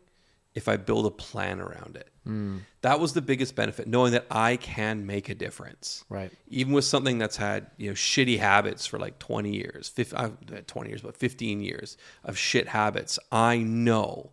if 0.55 0.67
I 0.67 0.77
build 0.77 1.05
a 1.05 1.11
plan 1.11 1.59
around 1.59 1.95
it. 1.95 2.09
Hmm. 2.25 2.59
That 2.81 2.99
was 2.99 3.13
the 3.13 3.21
biggest 3.21 3.55
benefit, 3.55 3.87
knowing 3.87 4.11
that 4.13 4.25
I 4.29 4.55
can 4.55 5.05
make 5.05 5.29
a 5.29 5.35
difference. 5.35 6.05
Right. 6.09 6.31
Even 6.47 6.73
with 6.73 6.85
something 6.85 7.17
that's 7.17 7.37
had 7.37 7.67
you 7.77 7.89
know 7.89 7.93
shitty 7.93 8.39
habits 8.39 8.85
for 8.85 8.99
like 8.99 9.19
twenty 9.19 9.55
years, 9.55 9.89
50, 9.89 10.15
uh, 10.15 10.29
twenty 10.67 10.89
years, 10.89 11.01
but 11.01 11.17
fifteen 11.17 11.61
years 11.61 11.97
of 12.23 12.37
shit 12.37 12.69
habits, 12.69 13.19
I 13.31 13.57
know 13.57 14.31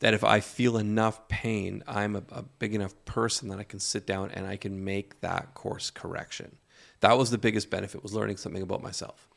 that 0.00 0.14
if 0.14 0.24
I 0.24 0.40
feel 0.40 0.76
enough 0.78 1.28
pain, 1.28 1.84
I'm 1.86 2.16
a, 2.16 2.22
a 2.32 2.42
big 2.42 2.74
enough 2.74 2.92
person 3.04 3.48
that 3.50 3.60
I 3.60 3.62
can 3.62 3.78
sit 3.78 4.04
down 4.04 4.30
and 4.32 4.46
I 4.46 4.56
can 4.56 4.84
make 4.84 5.20
that 5.20 5.54
course 5.54 5.90
correction. 5.90 6.56
That 7.00 7.16
was 7.16 7.30
the 7.30 7.38
biggest 7.38 7.70
benefit 7.70 8.02
was 8.02 8.12
learning 8.12 8.36
something 8.38 8.62
about 8.62 8.82
myself. 8.82 9.28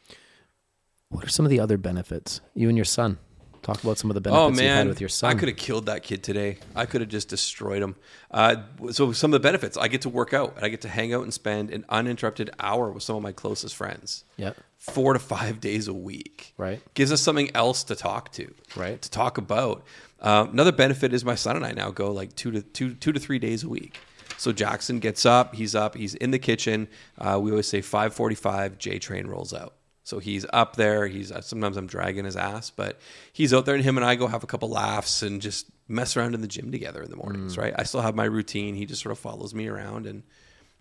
what 1.10 1.24
are 1.24 1.30
some 1.30 1.46
of 1.46 1.52
the 1.52 1.60
other 1.60 1.78
benefits? 1.78 2.42
You 2.56 2.68
and 2.68 2.78
your 2.78 2.86
son. 2.86 3.20
Talk 3.66 3.84
about 3.84 3.98
some 3.98 4.12
of 4.12 4.14
the 4.14 4.22
benefits 4.22 4.40
Oh 4.40 4.48
you've 4.50 4.58
man, 4.58 4.78
had 4.78 4.88
with 4.90 5.02
your 5.02 5.10
son. 5.10 5.32
I 5.32 5.34
could 5.34 5.48
have 5.50 5.58
killed 5.58 5.88
that 5.88 6.04
kid 6.04 6.22
today. 6.22 6.60
I 6.76 6.86
could 6.86 7.02
have 7.02 7.10
just 7.10 7.30
destroyed 7.30 7.82
him. 7.82 7.96
Uh, 8.30 8.58
so 8.92 9.12
some 9.12 9.34
of 9.34 9.42
the 9.42 9.44
benefits, 9.44 9.76
I 9.76 9.88
get 9.88 10.04
to 10.04 10.10
work 10.10 10.36
out. 10.36 10.56
And 10.56 10.64
I 10.64 10.70
get 10.70 10.82
to 10.82 10.88
hang 10.88 11.16
out 11.16 11.24
and 11.24 11.34
spend 11.34 11.72
an 11.72 11.84
uninterrupted 11.90 12.52
hour 12.60 12.92
with 12.92 13.02
some 13.02 13.16
of 13.16 13.24
my 13.24 13.32
closest 13.32 13.76
friends. 13.76 14.24
Yeah. 14.38 14.54
four 14.78 15.14
to 15.14 15.20
five 15.20 15.60
days 15.60 15.88
a 15.88 15.94
week. 15.96 16.54
Right. 16.58 16.80
Gives 16.94 17.12
us 17.12 17.22
something 17.22 17.50
else 17.56 17.84
to 17.86 17.96
talk 17.96 18.32
to. 18.34 18.54
Right. 18.76 19.02
To 19.02 19.10
talk 19.10 19.40
about. 19.40 19.84
Um, 20.22 20.50
another 20.50 20.72
benefit 20.72 21.12
is 21.12 21.26
my 21.26 21.36
son 21.36 21.56
and 21.56 21.66
I 21.66 21.72
now 21.72 21.90
go 21.90 22.12
like 22.12 22.36
two 22.36 22.52
to 22.52 22.62
two 22.62 22.94
two 22.94 23.12
to 23.14 23.20
three 23.20 23.40
days 23.40 23.64
a 23.64 23.70
week. 23.70 23.98
So 24.38 24.52
Jackson 24.52 25.00
gets 25.00 25.26
up, 25.26 25.56
he's 25.56 25.74
up, 25.74 25.96
he's 25.96 26.14
in 26.14 26.30
the 26.30 26.40
kitchen. 26.40 26.88
Uh, 27.18 27.40
we 27.42 27.50
always 27.50 27.68
say 27.68 27.82
five 27.82 28.14
forty 28.14 28.36
five. 28.36 28.78
J 28.78 29.00
train 29.00 29.26
rolls 29.26 29.54
out. 29.56 29.74
So 30.06 30.20
he's 30.20 30.46
up 30.54 30.76
there. 30.78 31.08
He's 31.08 31.32
uh, 31.32 31.42
sometimes 31.42 31.76
I'm 31.78 31.88
dragging 31.88 32.24
his 32.26 32.38
ass, 32.38 32.70
but 32.70 33.00
he's 33.34 33.54
out 33.54 33.66
there, 33.66 33.76
and 33.76 33.84
him 33.84 33.98
and 33.98 34.06
I 34.06 34.16
go 34.16 34.28
have 34.28 34.44
a 34.44 34.48
couple 34.48 34.70
laughs 34.70 35.22
and 35.24 35.42
just 35.42 35.66
mess 35.88 36.16
around 36.16 36.34
in 36.36 36.42
the 36.42 36.48
gym 36.48 36.72
together 36.72 37.02
in 37.02 37.10
the 37.10 37.16
mornings. 37.18 37.58
Right. 37.58 37.74
I 37.78 37.84
still 37.84 38.02
have 38.02 38.16
my 38.16 38.26
routine. 38.26 38.76
He 38.76 38.86
just 38.86 39.02
sort 39.02 39.12
of 39.12 39.20
follows 39.20 39.54
me 39.56 39.68
around, 39.68 40.06
and 40.06 40.22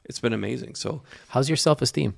it's 0.04 0.20
been 0.20 0.34
amazing. 0.34 0.74
So 0.76 1.02
How's 1.28 1.48
your 1.48 1.56
self 1.56 1.80
esteem? 1.82 2.14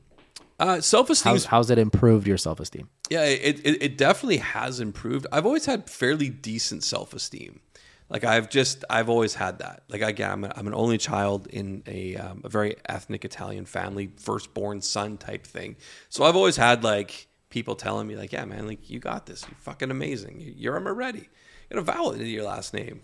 uh, 0.59 0.81
self 0.81 1.09
esteem 1.11 1.33
How's 1.33 1.45
how's 1.45 1.71
it 1.71 1.79
improved 1.79 2.27
your 2.27 2.39
self 2.39 2.59
esteem? 2.61 2.89
yeah, 3.09 3.25
it, 3.25 3.61
it, 3.65 3.83
it 3.83 3.97
definitely 3.99 4.39
has 4.39 4.81
improved. 4.81 5.27
I've 5.31 5.47
always 5.47 5.67
had 5.67 5.89
fairly 5.89 6.29
decent 6.29 6.83
self 6.83 7.15
esteem. 7.15 7.61
Like 8.09 8.25
I've 8.25 8.49
just 8.49 8.85
I've 8.89 9.09
always 9.09 9.35
had 9.35 9.59
that. 9.59 9.83
Like 9.89 10.01
again, 10.03 10.31
I'm, 10.31 10.45
a, 10.45 10.53
I'm 10.57 10.67
an 10.67 10.75
only 10.75 10.97
child 10.99 11.47
in 11.49 11.83
a 11.87 12.17
um, 12.17 12.43
a 12.45 12.49
very 12.49 12.77
ethnic 12.89 13.25
Italian 13.25 13.67
family, 13.67 14.11
firstborn 14.17 14.81
son 14.81 15.17
type 15.19 15.45
thing. 15.47 15.77
So 16.09 16.25
I've 16.25 16.37
always 16.37 16.57
had 16.57 16.85
like 16.85 17.27
people 17.51 17.75
telling 17.75 18.07
me 18.07 18.17
like, 18.17 18.33
yeah, 18.33 18.45
man, 18.45 18.67
like 18.67 18.89
you 18.91 18.99
got 19.01 19.27
this. 19.27 19.43
You're 19.49 19.59
fucking 19.59 19.91
amazing. 19.91 20.41
You- 20.41 20.55
You're 20.57 20.77
a 20.77 20.81
Moretti. 20.81 21.29
You 21.71 21.75
got 21.75 21.79
a 21.81 21.83
vowel 21.83 22.13
in 22.13 22.25
your 22.27 22.45
last 22.45 22.73
name. 22.75 23.01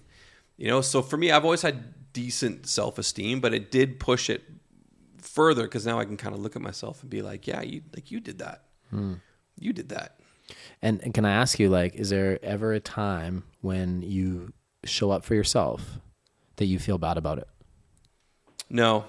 You 0.57 0.69
know, 0.69 0.81
so 0.83 1.03
for 1.03 1.17
me, 1.17 1.33
I've 1.33 1.45
always 1.45 1.63
had 1.63 2.13
decent 2.13 2.67
self 2.69 2.99
esteem, 2.99 3.41
but 3.41 3.53
it 3.55 3.71
did 3.73 3.99
push 3.99 4.31
it 4.31 4.43
further 5.19 5.63
because 5.65 5.87
now 5.87 5.99
I 5.99 6.05
can 6.05 6.17
kind 6.17 6.35
of 6.35 6.41
look 6.41 6.57
at 6.57 6.63
myself 6.63 7.01
and 7.03 7.11
be 7.11 7.23
like, 7.23 7.47
yeah, 7.47 7.63
you 7.63 7.83
like 7.95 8.11
you 8.11 8.21
did 8.21 8.39
that. 8.39 8.65
You 9.59 9.73
did 9.73 9.89
that. 9.89 10.19
And, 10.83 11.01
and 11.03 11.15
can 11.15 11.25
I 11.25 11.33
ask 11.33 11.59
you, 11.59 11.71
like, 11.71 11.95
is 11.95 12.11
there 12.11 12.39
ever 12.45 12.73
a 12.73 12.81
time 12.81 13.45
when 13.63 14.03
you 14.03 14.53
show 14.85 15.11
up 15.11 15.25
for 15.25 15.35
yourself 15.35 15.99
that 16.57 16.67
you 16.67 16.79
feel 16.79 16.99
bad 16.99 17.17
about 17.17 17.39
it? 17.39 17.49
No, 18.69 19.05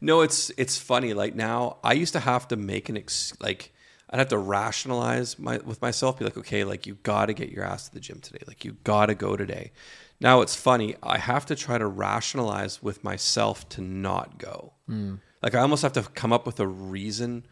no. 0.00 0.22
It's 0.22 0.50
it's 0.56 0.78
funny. 0.78 1.14
Like 1.14 1.34
now, 1.34 1.76
I 1.84 1.92
used 1.92 2.12
to 2.14 2.20
have 2.20 2.48
to 2.48 2.56
make 2.56 2.88
an 2.88 2.96
ex- 2.96 3.34
like 3.40 3.72
I'd 4.10 4.18
have 4.18 4.28
to 4.28 4.38
rationalize 4.38 5.38
my 5.38 5.58
with 5.58 5.82
myself, 5.82 6.18
be 6.18 6.24
like, 6.24 6.38
okay, 6.38 6.64
like 6.64 6.86
you 6.86 6.94
got 7.02 7.26
to 7.26 7.34
get 7.34 7.50
your 7.50 7.64
ass 7.64 7.88
to 7.88 7.94
the 7.94 8.00
gym 8.00 8.20
today. 8.20 8.42
Like 8.46 8.64
you 8.64 8.76
got 8.84 9.06
to 9.06 9.14
go 9.14 9.36
today. 9.36 9.72
Now 10.20 10.40
it's 10.40 10.56
funny. 10.56 10.96
I 11.02 11.18
have 11.18 11.46
to 11.46 11.54
try 11.54 11.78
to 11.78 11.86
rationalize 11.86 12.82
with 12.82 13.04
myself 13.04 13.68
to 13.70 13.82
not 13.82 14.38
go. 14.38 14.72
Hmm. 14.86 15.16
Like 15.42 15.54
I 15.54 15.60
almost 15.60 15.82
have 15.82 15.92
to 15.92 16.02
come 16.02 16.32
up 16.32 16.46
with 16.46 16.58
a 16.58 16.66
reason. 16.66 17.46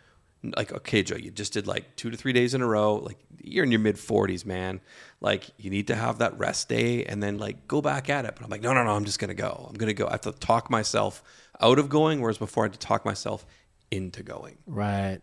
Like, 0.57 0.73
okay, 0.73 1.03
Joe, 1.03 1.17
you 1.17 1.31
just 1.31 1.53
did 1.55 1.67
like 1.67 1.97
two 1.97 2.11
to 2.11 2.17
three 2.17 2.33
days 2.33 2.55
in 2.55 2.61
a 2.63 2.67
row. 2.67 2.97
Like 2.97 3.19
you're 3.43 3.65
in 3.65 3.71
your 3.71 3.81
mid 3.81 3.99
forties, 3.99 4.45
man. 4.45 4.81
Like 5.21 5.45
you 5.59 5.71
need 5.71 5.87
to 5.87 5.95
have 5.95 6.19
that 6.19 6.39
rest 6.39 6.69
day 6.69 7.05
and 7.05 7.23
then 7.23 7.39
like 7.39 7.67
go 7.67 7.81
back 7.81 8.11
at 8.11 8.25
it. 8.25 8.35
But 8.37 8.45
I'm 8.45 8.51
like, 8.51 8.63
no, 8.63 8.73
no, 8.75 8.85
no. 8.85 8.91
I'm 8.91 9.05
just 9.05 9.19
gonna 9.19 9.35
go. 9.35 9.67
I'm 9.69 9.77
gonna 9.77 9.95
go. 9.95 10.07
I 10.07 10.13
have 10.13 10.21
to 10.23 10.33
talk 10.33 10.71
myself 10.71 11.23
out 11.61 11.79
of 11.79 11.89
going, 11.89 12.21
whereas 12.21 12.39
before 12.39 12.65
I 12.65 12.67
had 12.67 12.73
to 12.75 12.79
talk 12.79 13.05
myself 13.05 13.47
into 13.91 14.23
going. 14.23 14.59
Right. 14.67 15.21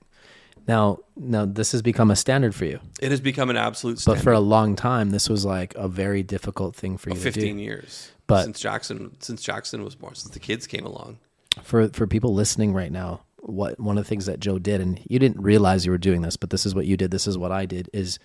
Now, 0.67 0.99
now 1.17 1.45
this 1.45 1.73
has 1.73 1.81
become 1.81 2.09
a 2.09 2.15
standard 2.15 2.55
for 2.55 2.63
you, 2.65 2.79
It 3.01 3.11
has 3.11 3.19
become 3.19 3.49
an 3.49 3.57
absolute 3.57 3.99
standard. 3.99 4.19
but 4.19 4.23
for 4.23 4.31
a 4.31 4.39
long 4.39 4.77
time, 4.77 5.09
this 5.09 5.27
was 5.27 5.43
like 5.43 5.75
a 5.75 5.89
very 5.89 6.23
difficult 6.23 6.73
thing 6.75 6.97
for 6.97 7.09
oh, 7.09 7.13
you 7.15 7.19
to 7.19 7.23
15 7.31 7.57
do. 7.57 7.61
years 7.63 8.11
But- 8.27 8.45
since 8.45 8.61
Jackson 8.61 9.17
since 9.19 9.41
Jackson 9.41 9.83
was 9.83 9.95
born, 9.95 10.15
since 10.15 10.33
the 10.33 10.39
kids 10.39 10.65
came 10.65 10.85
along. 10.85 11.19
For 11.63 11.89
for 11.89 12.07
people 12.07 12.33
listening 12.33 12.73
right 12.73 12.91
now, 12.91 13.21
what 13.43 13.79
one 13.79 13.97
of 13.97 14.03
the 14.03 14.07
things 14.07 14.25
that 14.25 14.39
Joe 14.39 14.59
did, 14.59 14.81
and 14.81 14.99
you 15.07 15.19
didn't 15.19 15.41
realize 15.41 15.85
you 15.85 15.91
were 15.91 15.97
doing 15.97 16.21
this, 16.21 16.37
but 16.37 16.49
this 16.49 16.65
is 16.65 16.73
what 16.73 16.85
you 16.85 16.97
did. 16.97 17.11
This 17.11 17.27
is 17.27 17.37
what 17.37 17.51
I 17.51 17.65
did. 17.65 17.89
Is 17.93 18.19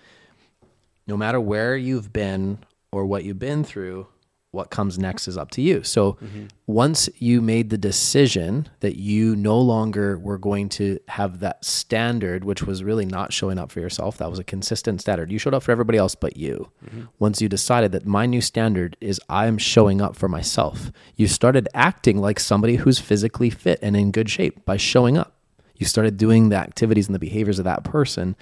no 1.06 1.16
matter 1.16 1.40
where 1.40 1.76
you've 1.76 2.12
been 2.12 2.58
or 2.92 3.04
what 3.06 3.24
you've 3.24 3.38
been 3.38 3.64
through, 3.64 4.06
what 4.58 4.70
comes 4.70 4.98
next 4.98 5.28
is 5.28 5.38
up 5.38 5.52
to 5.52 5.62
you. 5.62 5.84
So 5.84 6.14
mm-hmm. 6.14 6.46
once 6.66 7.08
you 7.18 7.40
made 7.40 7.70
the 7.70 7.78
decision 7.78 8.68
that 8.80 8.96
you 8.96 9.36
no 9.36 9.58
longer 9.58 10.18
were 10.18 10.36
going 10.36 10.68
to 10.70 10.98
have 11.06 11.38
that 11.38 11.64
standard, 11.64 12.44
which 12.44 12.64
was 12.64 12.82
really 12.82 13.06
not 13.06 13.32
showing 13.32 13.56
up 13.56 13.70
for 13.70 13.78
yourself, 13.78 14.18
that 14.18 14.28
was 14.28 14.40
a 14.40 14.44
consistent 14.44 15.00
standard. 15.00 15.30
You 15.30 15.38
showed 15.38 15.54
up 15.54 15.62
for 15.62 15.70
everybody 15.70 15.96
else 15.96 16.16
but 16.16 16.36
you. 16.36 16.70
Mm-hmm. 16.84 17.04
Once 17.20 17.40
you 17.40 17.48
decided 17.48 17.92
that 17.92 18.04
my 18.04 18.26
new 18.26 18.40
standard 18.40 18.96
is 19.00 19.20
I'm 19.28 19.58
showing 19.58 20.02
up 20.02 20.16
for 20.16 20.28
myself, 20.28 20.90
you 21.14 21.28
started 21.28 21.68
acting 21.72 22.18
like 22.18 22.40
somebody 22.40 22.76
who's 22.76 22.98
physically 22.98 23.50
fit 23.50 23.78
and 23.80 23.96
in 23.96 24.10
good 24.10 24.28
shape 24.28 24.64
by 24.64 24.76
showing 24.76 25.16
up. 25.16 25.34
You 25.76 25.86
started 25.86 26.16
doing 26.16 26.48
the 26.48 26.56
activities 26.56 27.06
and 27.06 27.14
the 27.14 27.20
behaviors 27.20 27.60
of 27.60 27.64
that 27.64 27.84
person. 27.84 28.34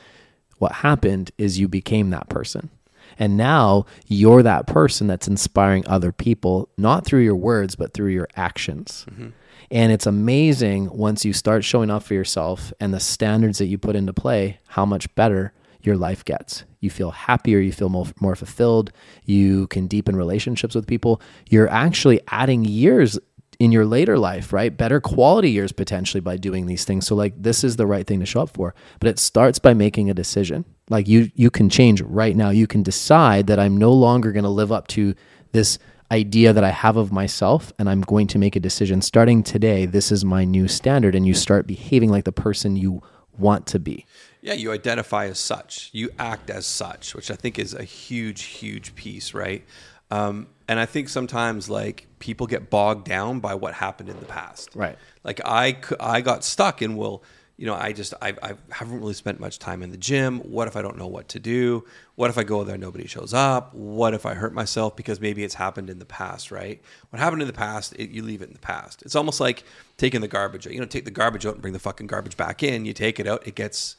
What 0.56 0.72
happened 0.72 1.30
is 1.36 1.58
you 1.58 1.68
became 1.68 2.08
that 2.10 2.30
person. 2.30 2.70
And 3.18 3.36
now 3.36 3.86
you're 4.06 4.42
that 4.42 4.66
person 4.66 5.06
that's 5.06 5.28
inspiring 5.28 5.86
other 5.86 6.12
people, 6.12 6.68
not 6.76 7.04
through 7.04 7.22
your 7.22 7.36
words, 7.36 7.76
but 7.76 7.94
through 7.94 8.10
your 8.10 8.28
actions. 8.36 9.06
Mm-hmm. 9.10 9.28
And 9.70 9.92
it's 9.92 10.06
amazing 10.06 10.90
once 10.96 11.24
you 11.24 11.32
start 11.32 11.64
showing 11.64 11.90
up 11.90 12.02
for 12.02 12.14
yourself 12.14 12.72
and 12.78 12.94
the 12.94 13.00
standards 13.00 13.58
that 13.58 13.66
you 13.66 13.78
put 13.78 13.96
into 13.96 14.12
play, 14.12 14.60
how 14.68 14.84
much 14.84 15.12
better 15.14 15.52
your 15.80 15.96
life 15.96 16.24
gets. 16.24 16.64
You 16.80 16.90
feel 16.90 17.10
happier, 17.10 17.58
you 17.58 17.72
feel 17.72 17.88
more, 17.88 18.06
more 18.20 18.36
fulfilled, 18.36 18.92
you 19.24 19.66
can 19.68 19.86
deepen 19.86 20.16
relationships 20.16 20.74
with 20.74 20.86
people. 20.86 21.20
You're 21.48 21.68
actually 21.68 22.20
adding 22.28 22.64
years 22.64 23.18
in 23.58 23.72
your 23.72 23.86
later 23.86 24.18
life, 24.18 24.52
right? 24.52 24.76
Better 24.76 25.00
quality 25.00 25.50
years 25.50 25.72
potentially 25.72 26.20
by 26.20 26.36
doing 26.36 26.66
these 26.66 26.84
things. 26.84 27.06
So 27.06 27.14
like 27.14 27.34
this 27.36 27.64
is 27.64 27.76
the 27.76 27.86
right 27.86 28.06
thing 28.06 28.20
to 28.20 28.26
show 28.26 28.42
up 28.42 28.50
for. 28.50 28.74
But 29.00 29.08
it 29.08 29.18
starts 29.18 29.58
by 29.58 29.74
making 29.74 30.10
a 30.10 30.14
decision. 30.14 30.64
Like 30.88 31.08
you 31.08 31.30
you 31.34 31.50
can 31.50 31.68
change 31.68 32.00
right 32.02 32.36
now. 32.36 32.50
You 32.50 32.66
can 32.66 32.82
decide 32.82 33.46
that 33.48 33.58
I'm 33.58 33.76
no 33.76 33.92
longer 33.92 34.32
going 34.32 34.44
to 34.44 34.50
live 34.50 34.70
up 34.70 34.86
to 34.88 35.14
this 35.52 35.78
idea 36.12 36.52
that 36.52 36.62
I 36.64 36.70
have 36.70 36.96
of 36.96 37.12
myself 37.12 37.72
and 37.78 37.88
I'm 37.88 38.02
going 38.02 38.26
to 38.28 38.38
make 38.38 38.54
a 38.54 38.60
decision 38.60 39.02
starting 39.02 39.42
today. 39.42 39.86
This 39.86 40.12
is 40.12 40.24
my 40.24 40.44
new 40.44 40.68
standard 40.68 41.14
and 41.14 41.26
you 41.26 41.34
start 41.34 41.66
behaving 41.66 42.10
like 42.10 42.24
the 42.24 42.32
person 42.32 42.76
you 42.76 43.02
want 43.38 43.66
to 43.68 43.78
be. 43.78 44.06
Yeah, 44.40 44.54
you 44.54 44.70
identify 44.72 45.26
as 45.26 45.38
such. 45.38 45.90
You 45.92 46.10
act 46.18 46.50
as 46.50 46.66
such, 46.66 47.14
which 47.14 47.30
I 47.30 47.34
think 47.34 47.58
is 47.58 47.74
a 47.74 47.82
huge, 47.82 48.42
huge 48.44 48.94
piece, 48.94 49.34
right? 49.34 49.64
Um, 50.10 50.46
and 50.68 50.78
I 50.78 50.86
think 50.86 51.08
sometimes 51.08 51.68
like 51.68 52.06
people 52.20 52.46
get 52.46 52.70
bogged 52.70 53.04
down 53.04 53.40
by 53.40 53.54
what 53.54 53.74
happened 53.74 54.08
in 54.08 54.18
the 54.20 54.26
past. 54.26 54.70
Right. 54.74 54.96
Like 55.24 55.40
I, 55.44 55.76
I 55.98 56.20
got 56.20 56.44
stuck 56.44 56.82
in 56.82 56.96
well, 56.96 57.22
you 57.56 57.64
know, 57.64 57.74
I 57.74 57.92
just 57.92 58.12
I, 58.20 58.34
I 58.42 58.54
haven't 58.70 59.00
really 59.00 59.14
spent 59.14 59.40
much 59.40 59.58
time 59.58 59.82
in 59.82 59.90
the 59.90 59.96
gym. 59.96 60.40
What 60.40 60.68
if 60.68 60.76
I 60.76 60.82
don't 60.82 60.98
know 60.98 61.06
what 61.06 61.28
to 61.30 61.40
do? 61.40 61.84
What 62.14 62.28
if 62.28 62.36
I 62.36 62.44
go 62.44 62.64
there 62.64 62.76
nobody 62.76 63.06
shows 63.06 63.32
up? 63.32 63.74
What 63.74 64.12
if 64.12 64.26
I 64.26 64.34
hurt 64.34 64.52
myself 64.52 64.94
because 64.94 65.20
maybe 65.20 65.42
it's 65.42 65.54
happened 65.54 65.88
in 65.88 65.98
the 65.98 66.04
past, 66.04 66.50
right? 66.50 66.82
What 67.10 67.18
happened 67.18 67.40
in 67.40 67.48
the 67.48 67.54
past, 67.54 67.94
it, 67.98 68.10
you 68.10 68.22
leave 68.22 68.42
it 68.42 68.48
in 68.48 68.52
the 68.52 68.58
past. 68.58 69.02
It's 69.02 69.16
almost 69.16 69.40
like 69.40 69.64
taking 69.96 70.20
the 70.20 70.28
garbage 70.28 70.66
out. 70.66 70.74
You 70.74 70.80
know, 70.80 70.86
take 70.86 71.06
the 71.06 71.10
garbage 71.10 71.46
out 71.46 71.54
and 71.54 71.62
bring 71.62 71.72
the 71.72 71.78
fucking 71.78 72.08
garbage 72.08 72.36
back 72.36 72.62
in. 72.62 72.84
You 72.84 72.92
take 72.92 73.18
it 73.18 73.26
out, 73.26 73.46
it 73.46 73.54
gets 73.54 73.96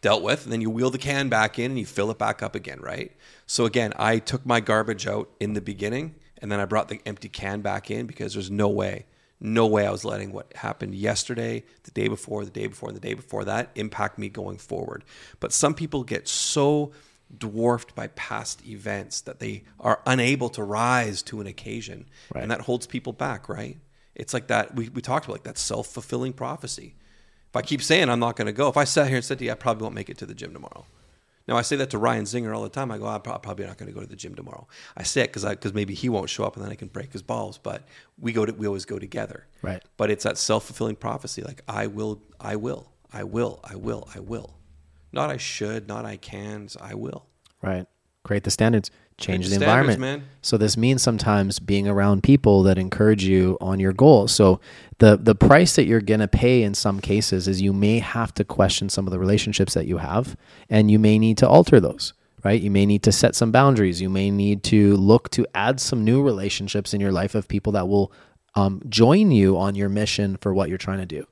dealt 0.00 0.22
with, 0.22 0.44
and 0.44 0.52
then 0.52 0.60
you 0.60 0.70
wheel 0.70 0.90
the 0.90 0.98
can 0.98 1.28
back 1.28 1.58
in 1.58 1.72
and 1.72 1.78
you 1.78 1.86
fill 1.86 2.10
it 2.10 2.18
back 2.18 2.42
up 2.42 2.54
again, 2.54 2.80
right? 2.80 3.12
So 3.46 3.64
again, 3.64 3.92
I 3.96 4.18
took 4.18 4.44
my 4.46 4.60
garbage 4.60 5.06
out 5.06 5.30
in 5.40 5.54
the 5.54 5.60
beginning 5.60 6.14
and 6.38 6.50
then 6.50 6.60
I 6.60 6.66
brought 6.66 6.88
the 6.88 7.00
empty 7.06 7.28
can 7.28 7.62
back 7.62 7.90
in 7.90 8.06
because 8.06 8.34
there's 8.34 8.50
no 8.50 8.68
way, 8.68 9.06
no 9.42 9.66
way 9.66 9.86
I 9.86 9.90
was 9.90 10.04
letting 10.04 10.32
what 10.32 10.54
happened 10.54 10.94
yesterday, 10.94 11.64
the 11.82 11.90
day 11.90 12.08
before, 12.08 12.44
the 12.44 12.50
day 12.50 12.68
before, 12.68 12.90
and 12.90 12.96
the 12.96 13.00
day 13.00 13.14
before 13.14 13.44
that 13.44 13.70
impact 13.74 14.16
me 14.16 14.28
going 14.28 14.56
forward. 14.56 15.04
But 15.40 15.52
some 15.52 15.74
people 15.74 16.04
get 16.04 16.28
so 16.28 16.92
dwarfed 17.36 17.94
by 17.94 18.06
past 18.08 18.64
events 18.66 19.22
that 19.22 19.40
they 19.40 19.64
are 19.80 20.00
unable 20.06 20.48
to 20.50 20.62
rise 20.62 21.22
to 21.22 21.40
an 21.40 21.46
occasion. 21.46 22.06
Right. 22.32 22.42
And 22.42 22.50
that 22.50 22.60
holds 22.60 22.86
people 22.86 23.12
back, 23.12 23.48
right? 23.48 23.78
It's 24.14 24.32
like 24.32 24.46
that 24.46 24.76
we, 24.76 24.90
we 24.90 25.02
talked 25.02 25.24
about 25.24 25.34
like 25.34 25.44
that 25.44 25.58
self-fulfilling 25.58 26.34
prophecy. 26.34 26.94
If 27.48 27.56
I 27.56 27.62
keep 27.62 27.82
saying 27.82 28.08
I'm 28.08 28.20
not 28.20 28.36
going 28.36 28.46
to 28.46 28.52
go, 28.52 28.68
if 28.68 28.76
I 28.76 28.84
sat 28.84 29.08
here 29.08 29.16
and 29.16 29.24
said 29.24 29.38
to 29.40 29.44
you, 29.44 29.50
I 29.50 29.54
probably 29.54 29.82
won't 29.82 29.94
make 29.94 30.08
it 30.08 30.18
to 30.18 30.26
the 30.26 30.34
gym 30.34 30.52
tomorrow. 30.52 30.86
Now 31.48 31.56
I 31.56 31.62
say 31.62 31.76
that 31.76 31.90
to 31.90 31.98
Ryan 31.98 32.24
Zinger 32.24 32.54
all 32.54 32.62
the 32.62 32.68
time. 32.68 32.90
I 32.90 32.98
go, 32.98 33.06
ah, 33.06 33.14
I'm 33.14 33.20
probably 33.20 33.66
not 33.66 33.76
going 33.76 33.88
to 33.88 33.94
go 33.94 34.00
to 34.00 34.06
the 34.06 34.16
gym 34.16 34.34
tomorrow. 34.34 34.66
I 34.96 35.02
say 35.02 35.22
it 35.22 35.32
because 35.32 35.44
because 35.44 35.74
maybe 35.74 35.94
he 35.94 36.08
won't 36.08 36.30
show 36.30 36.44
up 36.44 36.56
and 36.56 36.64
then 36.64 36.70
I 36.70 36.76
can 36.76 36.88
break 36.88 37.12
his 37.12 37.22
balls. 37.22 37.58
But 37.58 37.86
we 38.18 38.32
go 38.32 38.46
to 38.46 38.52
we 38.52 38.66
always 38.66 38.84
go 38.84 38.98
together. 38.98 39.46
Right. 39.60 39.82
But 39.96 40.10
it's 40.10 40.24
that 40.24 40.38
self 40.38 40.66
fulfilling 40.66 40.96
prophecy. 40.96 41.42
Like 41.42 41.62
I 41.68 41.86
will, 41.86 42.22
I 42.40 42.56
will, 42.56 42.92
I 43.12 43.24
will, 43.24 43.60
I 43.64 43.76
will, 43.76 44.08
I 44.14 44.20
will. 44.20 44.54
Not 45.12 45.30
I 45.30 45.36
should, 45.36 45.88
not 45.88 46.04
I 46.04 46.16
can. 46.16 46.68
I 46.80 46.94
will. 46.94 47.26
Right. 47.60 47.86
Create 48.24 48.44
the 48.44 48.50
standards, 48.50 48.90
change 49.22 49.48
the 49.48 49.54
environment. 49.54 50.00
man. 50.00 50.24
So 50.42 50.56
this 50.56 50.76
means 50.76 51.02
sometimes 51.02 51.58
being 51.58 51.88
around 51.88 52.22
people 52.22 52.62
that 52.64 52.78
encourage 52.78 53.24
you 53.24 53.56
on 53.60 53.80
your 53.80 53.92
goals. 53.92 54.32
So 54.32 54.60
the 54.98 55.16
the 55.16 55.34
price 55.34 55.76
that 55.76 55.84
you're 55.84 56.00
going 56.00 56.20
to 56.20 56.28
pay 56.28 56.62
in 56.62 56.74
some 56.74 57.00
cases 57.00 57.48
is 57.48 57.62
you 57.62 57.72
may 57.72 57.98
have 57.98 58.34
to 58.34 58.44
question 58.44 58.88
some 58.88 59.06
of 59.06 59.12
the 59.12 59.18
relationships 59.18 59.74
that 59.74 59.86
you 59.86 59.98
have 59.98 60.36
and 60.68 60.90
you 60.90 60.98
may 60.98 61.18
need 61.18 61.38
to 61.38 61.48
alter 61.48 61.80
those, 61.80 62.12
right? 62.44 62.60
You 62.60 62.70
may 62.70 62.86
need 62.86 63.02
to 63.04 63.12
set 63.12 63.34
some 63.34 63.52
boundaries. 63.52 64.00
You 64.00 64.10
may 64.10 64.30
need 64.30 64.62
to 64.64 64.96
look 64.96 65.30
to 65.30 65.46
add 65.54 65.80
some 65.80 66.04
new 66.04 66.22
relationships 66.22 66.92
in 66.92 67.00
your 67.00 67.12
life 67.12 67.34
of 67.34 67.48
people 67.48 67.72
that 67.72 67.88
will 67.88 68.12
um, 68.54 68.82
join 68.88 69.30
you 69.30 69.56
on 69.58 69.74
your 69.74 69.88
mission 69.88 70.36
for 70.36 70.52
what 70.52 70.68
you're 70.68 70.78
trying 70.78 70.98
to 70.98 71.06
do. 71.06 71.26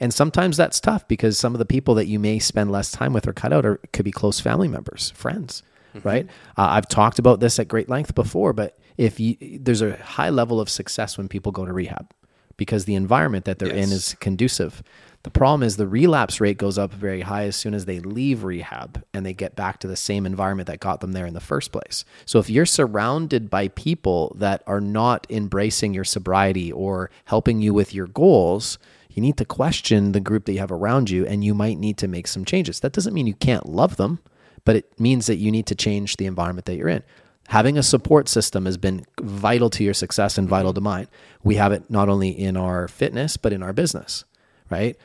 And 0.00 0.12
sometimes 0.12 0.56
that's 0.56 0.80
tough 0.80 1.06
because 1.06 1.38
some 1.38 1.54
of 1.54 1.58
the 1.58 1.64
people 1.64 1.94
that 1.94 2.06
you 2.06 2.18
may 2.18 2.38
spend 2.38 2.72
less 2.72 2.90
time 2.90 3.12
with 3.12 3.28
or 3.28 3.32
cut 3.32 3.52
out 3.52 3.64
are, 3.64 3.78
could 3.92 4.04
be 4.04 4.10
close 4.10 4.40
family 4.40 4.68
members, 4.68 5.10
friends, 5.12 5.62
right? 6.04 6.26
Uh, 6.56 6.68
I've 6.70 6.88
talked 6.88 7.18
about 7.18 7.40
this 7.40 7.58
at 7.58 7.68
great 7.68 7.88
length 7.88 8.14
before, 8.14 8.52
but 8.52 8.78
if 8.96 9.20
you, 9.20 9.36
there's 9.60 9.82
a 9.82 9.96
high 9.96 10.30
level 10.30 10.60
of 10.60 10.68
success 10.68 11.18
when 11.18 11.28
people 11.28 11.52
go 11.52 11.64
to 11.64 11.72
rehab 11.72 12.12
because 12.56 12.84
the 12.84 12.94
environment 12.94 13.44
that 13.44 13.58
they're 13.58 13.68
in 13.68 13.90
is 13.90 14.14
conducive. 14.20 14.82
The 15.24 15.30
problem 15.30 15.62
is 15.62 15.76
the 15.76 15.88
relapse 15.88 16.40
rate 16.40 16.58
goes 16.58 16.76
up 16.76 16.92
very 16.92 17.22
high 17.22 17.44
as 17.44 17.56
soon 17.56 17.72
as 17.72 17.86
they 17.86 17.98
leave 17.98 18.44
rehab 18.44 19.02
and 19.14 19.24
they 19.24 19.32
get 19.32 19.56
back 19.56 19.80
to 19.80 19.88
the 19.88 19.96
same 19.96 20.26
environment 20.26 20.66
that 20.66 20.80
got 20.80 21.00
them 21.00 21.12
there 21.12 21.26
in 21.26 21.32
the 21.34 21.40
first 21.40 21.72
place. 21.72 22.04
So 22.26 22.38
if 22.38 22.50
you're 22.50 22.66
surrounded 22.66 23.48
by 23.48 23.68
people 23.68 24.36
that 24.38 24.62
are 24.66 24.82
not 24.82 25.26
embracing 25.30 25.94
your 25.94 26.04
sobriety 26.04 26.70
or 26.70 27.10
helping 27.24 27.62
you 27.62 27.72
with 27.72 27.94
your 27.94 28.06
goals, 28.06 28.78
you 29.08 29.22
need 29.22 29.38
to 29.38 29.46
question 29.46 30.12
the 30.12 30.20
group 30.20 30.44
that 30.44 30.52
you 30.52 30.58
have 30.58 30.72
around 30.72 31.08
you 31.08 31.24
and 31.24 31.42
you 31.42 31.54
might 31.54 31.78
need 31.78 31.96
to 31.98 32.08
make 32.08 32.26
some 32.26 32.44
changes. 32.44 32.80
That 32.80 32.92
doesn't 32.92 33.14
mean 33.14 33.26
you 33.26 33.34
can't 33.34 33.66
love 33.66 33.96
them, 33.96 34.18
but 34.64 34.76
it 34.76 35.00
means 35.00 35.26
that 35.26 35.36
you 35.36 35.50
need 35.50 35.66
to 35.66 35.74
change 35.74 36.16
the 36.16 36.26
environment 36.26 36.66
that 36.66 36.76
you're 36.76 36.88
in. 36.88 37.02
Having 37.48 37.76
a 37.76 37.82
support 37.82 38.28
system 38.28 38.64
has 38.64 38.76
been 38.76 39.04
vital 39.20 39.68
to 39.70 39.84
your 39.84 39.94
success 39.94 40.38
and 40.38 40.48
vital 40.48 40.72
to 40.72 40.80
mm-hmm. 40.80 40.84
mine. 40.84 41.08
We 41.42 41.56
have 41.56 41.72
it 41.72 41.90
not 41.90 42.08
only 42.08 42.30
in 42.30 42.56
our 42.56 42.88
fitness, 42.88 43.36
but 43.36 43.52
in 43.52 43.62
our 43.62 43.72
business, 43.72 44.24
right? 44.70 44.96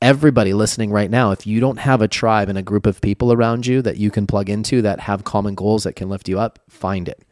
Everybody 0.00 0.52
listening 0.54 0.90
right 0.90 1.10
now, 1.10 1.30
if 1.30 1.46
you 1.46 1.60
don't 1.60 1.78
have 1.78 2.02
a 2.02 2.08
tribe 2.08 2.48
and 2.48 2.58
a 2.58 2.62
group 2.62 2.86
of 2.86 3.00
people 3.00 3.32
around 3.32 3.66
you 3.66 3.82
that 3.82 3.98
you 3.98 4.10
can 4.10 4.26
plug 4.26 4.48
into 4.48 4.82
that 4.82 5.00
have 5.00 5.24
common 5.24 5.54
goals 5.54 5.84
that 5.84 5.94
can 5.94 6.08
lift 6.08 6.28
you 6.28 6.40
up, 6.40 6.58
find 6.68 7.08
it. 7.08 7.22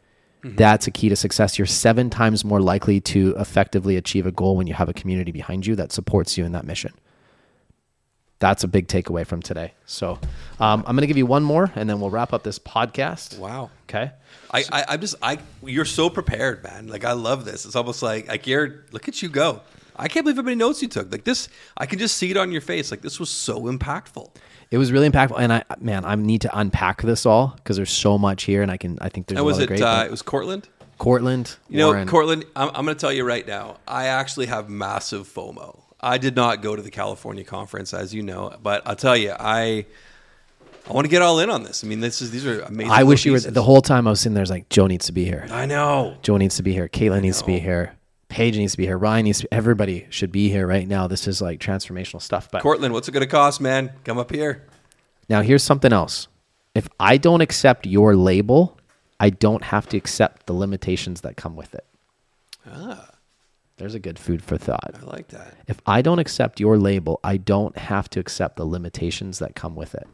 Mm-hmm. 0.43 0.55
That's 0.55 0.87
a 0.87 0.91
key 0.91 1.09
to 1.09 1.15
success. 1.15 1.59
You're 1.59 1.65
seven 1.65 2.09
times 2.09 2.45
more 2.45 2.61
likely 2.61 3.01
to 3.01 3.35
effectively 3.37 3.97
achieve 3.97 4.25
a 4.25 4.31
goal 4.31 4.55
when 4.55 4.67
you 4.67 4.73
have 4.73 4.89
a 4.89 4.93
community 4.93 5.31
behind 5.31 5.65
you 5.65 5.75
that 5.75 5.91
supports 5.91 6.37
you 6.37 6.45
in 6.45 6.51
that 6.53 6.65
mission. 6.65 6.93
That's 8.41 8.65
a 8.65 8.67
big 8.67 8.87
takeaway 8.89 9.25
from 9.25 9.41
today. 9.41 9.71
So 9.85 10.19
um, 10.59 10.83
I'm 10.85 10.95
going 10.95 11.01
to 11.01 11.07
give 11.07 11.15
you 11.17 11.25
one 11.25 11.43
more 11.43 11.71
and 11.75 11.89
then 11.89 12.01
we'll 12.01 12.09
wrap 12.09 12.33
up 12.33 12.43
this 12.43 12.59
podcast. 12.59 13.37
Wow. 13.39 13.69
Okay. 13.83 14.11
I, 14.53 14.63
I, 14.71 14.85
I'm 14.89 14.99
just 14.99 15.15
I. 15.21 15.37
You're 15.63 15.85
so 15.85 16.09
prepared, 16.09 16.63
man. 16.63 16.87
Like 16.87 17.05
I 17.05 17.13
love 17.13 17.45
this. 17.45 17.65
It's 17.65 17.75
almost 17.77 18.01
like 18.03 18.27
like 18.27 18.47
you're. 18.47 18.83
Look 18.91 19.07
at 19.07 19.21
you 19.21 19.29
go. 19.29 19.61
I 19.95 20.07
can't 20.07 20.25
believe 20.25 20.37
how 20.37 20.41
many 20.41 20.55
notes 20.55 20.81
you 20.81 20.87
took. 20.87 21.11
Like 21.11 21.23
this, 21.23 21.47
I 21.77 21.85
can 21.85 21.99
just 21.99 22.17
see 22.17 22.31
it 22.31 22.37
on 22.37 22.51
your 22.51 22.61
face. 22.61 22.91
Like 22.91 23.01
this 23.01 23.19
was 23.19 23.29
so 23.29 23.61
impactful. 23.63 24.29
It 24.71 24.77
was 24.77 24.91
really 24.91 25.09
impactful, 25.09 25.37
and 25.37 25.53
I 25.53 25.63
man, 25.79 26.03
I 26.05 26.15
need 26.15 26.41
to 26.41 26.57
unpack 26.57 27.01
this 27.01 27.25
all 27.25 27.53
because 27.57 27.75
there's 27.77 27.91
so 27.91 28.17
much 28.17 28.43
here, 28.43 28.61
and 28.61 28.71
I 28.71 28.77
can 28.77 28.97
I 29.01 29.09
think 29.09 29.27
there's 29.27 29.37
And 29.37 29.43
a 29.43 29.45
was 29.45 29.57
lot 29.57 29.63
it? 29.63 29.63
of 29.63 29.67
great. 29.79 29.81
Uh, 29.81 30.03
it 30.05 30.11
was 30.11 30.21
Cortland. 30.21 30.67
Cortland, 30.97 31.57
You 31.69 31.79
know, 31.79 31.87
Warren. 31.87 32.07
Cortland, 32.07 32.45
I'm, 32.55 32.69
I'm 32.69 32.85
going 32.85 32.95
to 32.95 32.99
tell 33.01 33.11
you 33.11 33.23
right 33.23 33.45
now, 33.47 33.77
I 33.87 34.05
actually 34.07 34.45
have 34.47 34.69
massive 34.69 35.27
FOMO. 35.27 35.81
I 36.01 36.17
did 36.17 36.35
not 36.35 36.61
go 36.61 36.75
to 36.75 36.81
the 36.81 36.91
California 36.91 37.43
conference, 37.43 37.93
as 37.93 38.13
you 38.13 38.23
know, 38.23 38.55
but 38.61 38.81
I'll 38.85 38.95
tell 38.95 39.15
you, 39.15 39.33
I 39.39 39.85
I 40.89 40.93
want 40.93 41.05
to 41.05 41.09
get 41.09 41.21
all 41.21 41.39
in 41.39 41.49
on 41.49 41.63
this. 41.63 41.83
I 41.83 41.87
mean, 41.87 41.99
this 41.99 42.21
is 42.21 42.31
these 42.31 42.45
are 42.45 42.61
amazing. 42.61 42.91
I 42.91 43.03
wish 43.03 43.25
you 43.25 43.33
were 43.33 43.37
pieces. 43.37 43.53
the 43.53 43.63
whole 43.63 43.81
time 43.81 44.07
I 44.07 44.09
was 44.09 44.21
sitting 44.21 44.33
there. 44.33 44.41
I 44.41 44.43
was 44.43 44.49
like, 44.49 44.69
Joe 44.69 44.87
needs 44.87 45.05
to 45.05 45.11
be 45.11 45.25
here. 45.25 45.47
I 45.51 45.65
know. 45.65 46.17
Joe 46.23 46.37
needs 46.37 46.55
to 46.57 46.63
be 46.63 46.73
here. 46.73 46.87
Caitlin 46.87 47.21
needs 47.21 47.39
to 47.39 47.45
be 47.45 47.59
here. 47.59 47.93
Paige 48.29 48.57
needs 48.57 48.71
to 48.73 48.77
be 48.77 48.85
here. 48.85 48.97
Ryan 48.97 49.25
needs 49.25 49.41
to. 49.41 49.53
Everybody 49.53 50.07
should 50.09 50.31
be 50.31 50.49
here 50.49 50.65
right 50.65 50.87
now. 50.87 51.07
This 51.07 51.27
is 51.27 51.41
like 51.41 51.59
transformational 51.59 52.21
stuff. 52.21 52.49
But 52.49 52.61
Cortland, 52.63 52.93
what's 52.93 53.07
it 53.07 53.11
going 53.11 53.21
to 53.21 53.27
cost, 53.27 53.61
man? 53.61 53.91
Come 54.05 54.17
up 54.17 54.31
here. 54.31 54.65
now 55.29 55.41
here's 55.41 55.63
something 55.63 55.93
else. 55.93 56.27
If 56.73 56.87
I 56.99 57.17
don't 57.17 57.41
accept 57.41 57.85
your 57.85 58.15
label, 58.15 58.79
I 59.19 59.29
don't 59.29 59.63
have 59.63 59.87
to 59.89 59.97
accept 59.97 60.47
the 60.47 60.53
limitations 60.53 61.21
that 61.21 61.35
come 61.35 61.55
with 61.55 61.75
it. 61.75 61.85
Ah, 62.65 63.09
There's 63.81 63.95
a 63.95 63.99
good 63.99 64.19
food 64.19 64.43
for 64.43 64.59
thought. 64.59 64.93
I 65.01 65.05
like 65.05 65.29
that. 65.29 65.55
If 65.67 65.81
I 65.87 66.03
don't 66.03 66.19
accept 66.19 66.59
your 66.59 66.77
label, 66.77 67.19
I 67.23 67.37
don't 67.37 67.75
have 67.75 68.11
to 68.11 68.19
accept 68.19 68.57
the 68.57 68.63
limitations 68.63 69.39
that 69.39 69.55
come 69.55 69.75
with 69.75 69.95
it. 69.95 70.07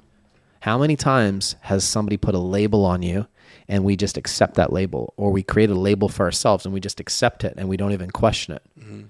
How 0.62 0.78
many 0.78 0.96
times 0.96 1.58
has 1.64 1.84
somebody 1.84 2.16
put 2.16 2.34
a 2.34 2.40
label 2.40 2.86
on 2.86 3.02
you 3.02 3.28
and 3.68 3.84
we 3.84 3.98
just 3.98 4.16
accept 4.16 4.56
that 4.56 4.72
label, 4.72 5.14
or 5.18 5.32
we 5.32 5.44
create 5.44 5.70
a 5.70 5.76
label 5.76 6.08
for 6.08 6.26
ourselves 6.26 6.64
and 6.64 6.74
we 6.74 6.80
just 6.80 7.02
accept 7.02 7.44
it 7.44 7.56
and 7.58 7.68
we 7.68 7.76
don't 7.76 7.92
even 7.92 8.10
question 8.10 8.54
it? 8.56 8.64
Mm-hmm. 8.80 9.02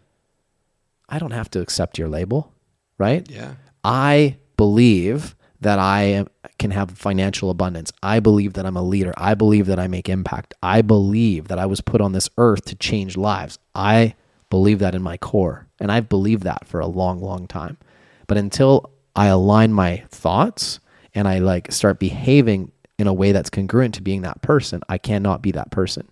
I 1.08 1.20
don't 1.20 1.32
have 1.32 1.52
to 1.52 1.62
accept 1.62 2.00
your 2.00 2.08
label, 2.08 2.52
right? 2.98 3.30
Yeah. 3.30 3.54
I 3.84 4.38
believe 4.58 5.36
that 5.62 5.78
I 5.78 6.02
am, 6.02 6.30
can 6.58 6.72
have 6.72 6.90
financial 6.98 7.52
abundance. 7.52 7.94
I 8.02 8.22
believe 8.22 8.54
that 8.54 8.66
I'm 8.66 8.76
a 8.76 8.82
leader. 8.82 9.14
I 9.18 9.36
believe 9.36 9.68
that 9.68 9.78
I 9.78 9.88
make 9.88 10.10
impact. 10.10 10.56
I 10.64 10.82
believe 10.82 11.48
that 11.50 11.60
I 11.60 11.68
was 11.68 11.80
put 11.80 12.02
on 12.02 12.14
this 12.14 12.28
earth 12.40 12.66
to 12.66 12.76
change 12.76 13.16
lives. 13.16 13.60
I 13.76 14.16
believe 14.50 14.80
that 14.80 14.96
in 14.96 15.02
my 15.02 15.18
core. 15.18 15.68
And 15.80 15.92
I've 15.92 16.10
believed 16.10 16.44
that 16.44 16.68
for 16.68 16.80
a 16.80 16.88
long, 16.88 17.22
long 17.22 17.48
time. 17.48 17.78
But 18.28 18.38
until 18.38 18.92
I 19.16 19.28
align 19.28 19.74
my 19.74 20.04
thoughts 20.10 20.80
and 21.14 21.28
I 21.28 21.40
like 21.40 21.72
start 21.72 22.00
behaving 22.00 22.72
in 22.98 23.08
a 23.08 23.14
way 23.14 23.32
that's 23.32 23.50
congruent 23.50 23.96
to 23.96 24.02
being 24.02 24.24
that 24.24 24.42
person, 24.42 24.82
I 24.90 24.98
cannot 24.98 25.42
be 25.42 25.52
that 25.52 25.72
person, 25.72 26.08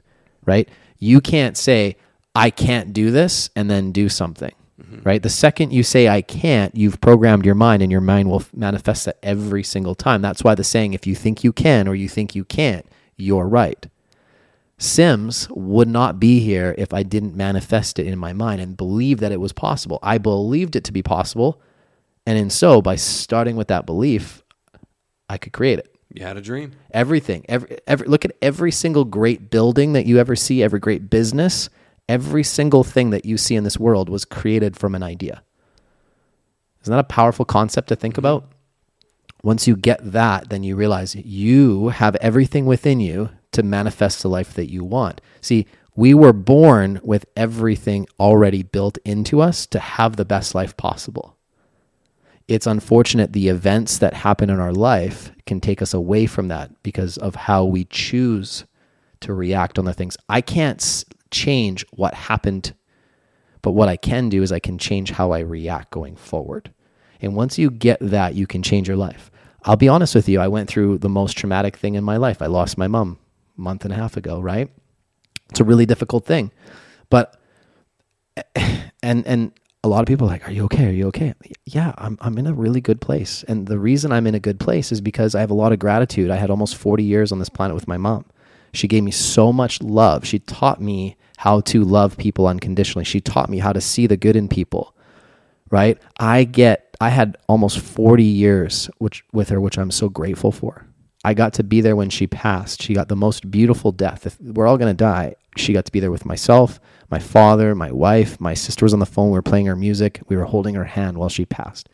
right? 0.45 0.69
You 0.99 1.21
can't 1.21 1.57
say, 1.57 1.97
I 2.35 2.49
can't 2.49 2.93
do 2.93 3.11
this 3.11 3.49
and 3.55 3.69
then 3.69 3.91
do 3.91 4.09
something 4.09 4.53
mm-hmm. 4.81 5.01
right? 5.03 5.21
The 5.21 5.29
second 5.29 5.71
you 5.71 5.83
say 5.83 6.07
I 6.07 6.21
can't, 6.21 6.75
you've 6.75 7.01
programmed 7.01 7.45
your 7.45 7.55
mind 7.55 7.81
and 7.81 7.91
your 7.91 8.01
mind 8.01 8.29
will 8.29 8.43
manifest 8.53 9.05
that 9.05 9.17
every 9.23 9.63
single 9.63 9.95
time. 9.95 10.21
That's 10.21 10.43
why 10.43 10.55
the 10.55 10.63
saying, 10.63 10.93
if 10.93 11.07
you 11.07 11.15
think 11.15 11.43
you 11.43 11.53
can 11.53 11.87
or 11.87 11.95
you 11.95 12.09
think 12.09 12.35
you 12.35 12.45
can't, 12.45 12.85
you're 13.17 13.47
right. 13.47 13.87
Sims 14.77 15.47
would 15.51 15.87
not 15.87 16.19
be 16.19 16.39
here 16.39 16.75
if 16.77 16.93
I 16.93 17.03
didn't 17.03 17.35
manifest 17.35 17.97
it 17.97 18.07
in 18.07 18.19
my 18.19 18.33
mind 18.33 18.59
and 18.59 18.75
believe 18.75 19.19
that 19.19 19.31
it 19.31 19.39
was 19.39 19.53
possible. 19.53 19.99
I 20.03 20.17
believed 20.17 20.75
it 20.75 20.83
to 20.85 20.91
be 20.91 21.01
possible. 21.01 21.61
And 22.25 22.37
in 22.37 22.49
so, 22.49 22.81
by 22.81 22.95
starting 22.95 23.55
with 23.55 23.69
that 23.69 23.85
belief, 23.85 24.43
I 25.29 25.37
could 25.37 25.53
create 25.53 25.79
it. 25.79 25.95
You 26.13 26.23
had 26.23 26.37
a 26.37 26.41
dream. 26.41 26.73
Everything. 26.91 27.45
Every, 27.47 27.77
every 27.87 28.07
look 28.07 28.25
at 28.25 28.35
every 28.41 28.71
single 28.71 29.05
great 29.05 29.49
building 29.49 29.93
that 29.93 30.05
you 30.05 30.19
ever 30.19 30.35
see, 30.35 30.61
every 30.61 30.79
great 30.79 31.09
business, 31.09 31.69
every 32.09 32.43
single 32.43 32.83
thing 32.83 33.09
that 33.11 33.25
you 33.25 33.37
see 33.37 33.55
in 33.55 33.63
this 33.63 33.79
world 33.79 34.09
was 34.09 34.25
created 34.25 34.75
from 34.75 34.95
an 34.95 35.03
idea. 35.03 35.43
Isn't 36.81 36.91
that 36.91 36.99
a 36.99 37.03
powerful 37.03 37.45
concept 37.45 37.87
to 37.89 37.95
think 37.95 38.15
mm-hmm. 38.15 38.25
about? 38.25 38.51
Once 39.41 39.67
you 39.67 39.75
get 39.75 39.99
that, 40.11 40.49
then 40.49 40.63
you 40.63 40.75
realize 40.75 41.15
you 41.15 41.89
have 41.89 42.15
everything 42.15 42.65
within 42.65 42.99
you 42.99 43.29
to 43.55 43.63
manifest 43.63 44.21
the 44.21 44.29
life 44.29 44.53
that 44.53 44.71
you 44.71 44.83
want. 44.83 45.21
See, 45.41 45.65
we 45.95 46.13
were 46.13 46.33
born 46.33 46.99
with 47.03 47.25
everything 47.35 48.07
already 48.19 48.63
built 48.63 48.97
into 49.05 49.41
us 49.41 49.65
to 49.67 49.79
have 49.79 50.15
the 50.15 50.25
best 50.25 50.53
life 50.53 50.75
possible 50.77 51.35
it's 52.47 52.67
unfortunate 52.67 53.33
the 53.33 53.47
events 53.47 53.97
that 53.97 54.13
happen 54.13 54.49
in 54.49 54.59
our 54.59 54.73
life 54.73 55.31
can 55.45 55.59
take 55.59 55.81
us 55.81 55.93
away 55.93 56.25
from 56.25 56.47
that 56.49 56.71
because 56.83 57.17
of 57.17 57.35
how 57.35 57.65
we 57.65 57.85
choose 57.85 58.65
to 59.21 59.33
react 59.33 59.79
on 59.79 59.85
the 59.85 59.93
things. 59.93 60.15
I 60.29 60.41
can't 60.41 61.05
change 61.31 61.85
what 61.91 62.13
happened, 62.13 62.73
but 63.61 63.71
what 63.71 63.89
I 63.89 63.97
can 63.97 64.29
do 64.29 64.43
is 64.43 64.51
I 64.51 64.59
can 64.59 64.77
change 64.77 65.11
how 65.11 65.31
I 65.31 65.39
react 65.39 65.89
going 65.89 66.15
forward. 66.15 66.71
And 67.19 67.35
once 67.35 67.57
you 67.57 67.71
get 67.71 67.97
that, 68.01 68.35
you 68.35 68.45
can 68.45 68.61
change 68.61 68.87
your 68.87 68.97
life. 68.97 69.31
I'll 69.63 69.75
be 69.75 69.89
honest 69.89 70.13
with 70.13 70.29
you, 70.29 70.39
I 70.39 70.47
went 70.47 70.69
through 70.69 70.99
the 70.99 71.09
most 71.09 71.33
traumatic 71.35 71.75
thing 71.75 71.95
in 71.95 72.03
my 72.03 72.17
life. 72.17 72.41
I 72.41 72.45
lost 72.45 72.77
my 72.77 72.87
mom 72.87 73.17
month 73.55 73.85
and 73.85 73.93
a 73.93 73.97
half 73.97 74.17
ago, 74.17 74.39
right? 74.39 74.69
It's 75.49 75.59
a 75.59 75.63
really 75.63 75.85
difficult 75.85 76.25
thing. 76.25 76.51
But 77.09 77.39
and 79.03 79.25
and 79.25 79.51
a 79.83 79.87
lot 79.87 80.01
of 80.01 80.07
people 80.07 80.27
are 80.27 80.31
like, 80.31 80.47
"Are 80.47 80.51
you 80.51 80.65
okay? 80.65 80.87
Are 80.87 80.91
you 80.91 81.07
okay?" 81.07 81.33
Yeah, 81.65 81.93
I'm 81.97 82.17
I'm 82.21 82.37
in 82.37 82.47
a 82.47 82.53
really 82.53 82.81
good 82.81 83.01
place, 83.01 83.43
and 83.47 83.67
the 83.67 83.79
reason 83.79 84.11
I'm 84.11 84.27
in 84.27 84.35
a 84.35 84.39
good 84.39 84.59
place 84.59 84.91
is 84.91 85.01
because 85.01 85.35
I 85.35 85.41
have 85.41 85.51
a 85.51 85.55
lot 85.55 85.71
of 85.71 85.79
gratitude. 85.79 86.31
I 86.31 86.37
had 86.37 86.49
almost 86.49 86.75
40 86.75 87.03
years 87.03 87.31
on 87.31 87.39
this 87.39 87.49
planet 87.49 87.75
with 87.75 87.87
my 87.87 87.97
mom. 87.97 88.25
She 88.73 88.87
gave 88.87 89.03
me 89.03 89.11
so 89.11 89.53
much 89.53 89.81
love. 89.81 90.25
She 90.25 90.39
taught 90.39 90.81
me 90.81 91.15
how 91.37 91.61
to 91.61 91.83
love 91.83 92.17
people 92.17 92.47
unconditionally. 92.47 93.05
She 93.05 93.21
taught 93.21 93.49
me 93.49 93.59
how 93.59 93.71
to 93.71 93.81
see 93.81 94.07
the 94.07 94.17
good 94.17 94.35
in 94.35 94.47
people. 94.47 94.93
Right? 95.71 95.97
I 96.19 96.43
get 96.43 96.95
I 97.01 97.09
had 97.09 97.37
almost 97.47 97.79
40 97.79 98.23
years 98.23 98.89
which 98.99 99.23
with 99.33 99.49
her 99.49 99.59
which 99.59 99.77
I'm 99.77 99.91
so 99.91 100.09
grateful 100.09 100.51
for. 100.51 100.85
I 101.25 101.33
got 101.33 101.53
to 101.53 101.63
be 101.63 101.81
there 101.81 101.95
when 101.95 102.11
she 102.11 102.27
passed. 102.27 102.83
She 102.83 102.93
got 102.93 103.07
the 103.07 103.15
most 103.15 103.49
beautiful 103.49 103.91
death. 103.91 104.27
If 104.27 104.39
we're 104.39 104.67
all 104.67 104.77
going 104.77 104.95
to 104.95 105.03
die, 105.03 105.33
she 105.57 105.73
got 105.73 105.85
to 105.85 105.91
be 105.91 105.99
there 105.99 106.11
with 106.11 106.23
myself, 106.23 106.79
my 107.09 107.17
father, 107.17 107.73
my 107.73 107.91
wife, 107.91 108.39
my 108.39 108.53
sister 108.53 108.85
was 108.85 108.93
on 108.93 108.99
the 108.99 109.07
phone. 109.07 109.31
We 109.31 109.37
were 109.37 109.41
playing 109.41 109.65
her 109.65 109.75
music. 109.75 110.21
We 110.27 110.35
were 110.35 110.43
holding 110.43 110.75
her 110.75 110.83
hand 110.83 111.17
while 111.17 111.29
she 111.29 111.43
passed. 111.43 111.89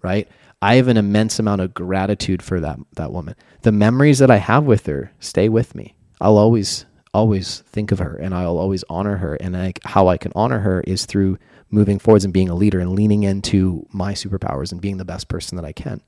Right? 0.00 0.28
I 0.62 0.76
have 0.76 0.86
an 0.86 0.96
immense 0.96 1.40
amount 1.40 1.60
of 1.60 1.74
gratitude 1.74 2.40
for 2.40 2.60
that 2.60 2.78
that 2.94 3.12
woman. 3.12 3.34
The 3.62 3.72
memories 3.72 4.20
that 4.20 4.30
I 4.30 4.36
have 4.36 4.62
with 4.62 4.86
her 4.86 5.10
stay 5.18 5.48
with 5.48 5.74
me. 5.74 5.96
I'll 6.20 6.38
always 6.38 6.86
always 7.12 7.64
think 7.66 7.90
of 7.90 7.98
her 7.98 8.14
and 8.14 8.32
I'll 8.32 8.58
always 8.58 8.84
honor 8.88 9.16
her. 9.16 9.34
And 9.34 9.56
I, 9.56 9.72
how 9.86 10.06
I 10.06 10.18
can 10.18 10.30
honor 10.36 10.60
her 10.60 10.82
is 10.82 11.04
through 11.04 11.38
moving 11.68 11.98
forwards 11.98 12.24
and 12.24 12.34
being 12.34 12.48
a 12.48 12.54
leader 12.54 12.78
and 12.78 12.92
leaning 12.92 13.24
into 13.24 13.86
my 13.90 14.12
superpowers 14.12 14.70
and 14.70 14.80
being 14.80 14.98
the 14.98 15.04
best 15.04 15.26
person 15.26 15.56
that 15.56 15.64
I 15.64 15.72
can 15.72 16.00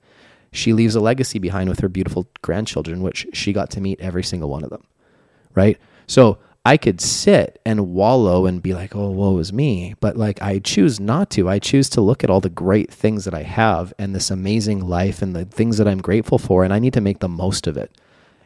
she 0.53 0.73
leaves 0.73 0.95
a 0.95 1.01
legacy 1.01 1.39
behind 1.39 1.69
with 1.69 1.81
her 1.81 1.89
beautiful 1.89 2.27
grandchildren, 2.43 3.03
which 3.03 3.27
she 3.33 3.53
got 3.53 3.71
to 3.71 3.81
meet 3.81 4.01
every 4.01 4.23
single 4.23 4.51
one 4.51 4.65
of 4.65 4.71
them. 4.71 4.85
Right. 5.55 5.79
So 6.07 6.39
I 6.65 6.77
could 6.77 7.01
sit 7.01 7.61
and 7.65 7.95
wallow 7.95 8.47
and 8.47 8.63
be 8.63 8.75
like, 8.75 8.95
oh, 8.95 9.11
woe 9.11 9.39
is 9.39 9.53
me. 9.53 9.95
But 10.01 10.17
like, 10.17 10.43
I 10.43 10.59
choose 10.59 11.01
not 11.01 11.31
to. 11.31 11.49
I 11.49 11.59
choose 11.59 11.89
to 11.91 12.01
look 12.01 12.23
at 12.23 12.31
all 12.31 12.41
the 12.41 12.51
great 12.51 12.93
things 12.93 13.25
that 13.25 13.35
I 13.35 13.43
have 13.43 13.95
and 13.99 14.15
this 14.15 14.31
amazing 14.31 14.81
life 14.81 15.23
and 15.23 15.35
the 15.35 15.47
things 15.47 15.79
that 15.79 15.89
I'm 15.89 16.03
grateful 16.03 16.39
for. 16.39 16.63
And 16.63 16.73
I 16.73 16.79
need 16.79 16.93
to 16.95 17.01
make 17.01 17.21
the 17.21 17.29
most 17.29 17.67
of 17.67 17.77
it. 17.77 17.91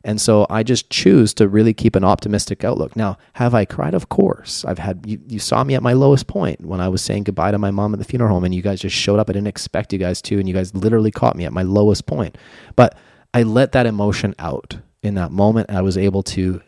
And 0.07 0.21
so 0.21 0.47
I 0.51 0.63
just 0.63 0.91
choose 0.91 1.33
to 1.35 1.49
really 1.49 1.73
keep 1.73 1.97
an 1.97 2.05
optimistic 2.05 2.63
outlook. 2.63 2.95
Now, 2.95 3.17
have 3.35 3.55
I 3.55 3.65
cried? 3.65 3.95
Of 3.95 4.11
course. 4.11 4.65
I've 4.67 4.79
had, 4.79 5.03
you, 5.07 5.19
you 5.27 5.39
saw 5.39 5.65
me 5.65 5.75
at 5.75 5.83
my 5.83 5.95
lowest 5.95 6.27
point 6.27 6.61
when 6.61 6.81
I 6.81 6.89
was 6.89 7.01
saying 7.01 7.25
goodbye 7.25 7.53
to 7.53 7.59
my 7.59 7.71
mom 7.71 7.95
at 7.95 7.99
the 7.99 8.05
funeral 8.05 8.31
home, 8.31 8.45
and 8.45 8.55
you 8.55 8.61
guys 8.61 8.81
just 8.81 8.95
showed 8.95 9.19
up. 9.19 9.31
I 9.31 9.33
didn't 9.33 9.49
expect 9.49 9.95
you 9.95 9.99
guys 9.99 10.21
to, 10.23 10.39
and 10.39 10.47
you 10.47 10.55
guys 10.55 10.75
literally 10.75 11.11
caught 11.11 11.37
me 11.37 11.47
at 11.47 11.55
my 11.55 11.63
lowest 11.63 12.07
point. 12.07 12.37
But 12.77 12.99
I 13.33 13.45
let 13.45 13.73
that 13.73 13.87
emotion 13.87 14.35
out 14.39 14.77
in 15.03 15.15
that 15.15 15.33
moment. 15.33 15.71
I 15.71 15.81
was 15.81 15.97
able 15.97 16.23
to 16.25 16.61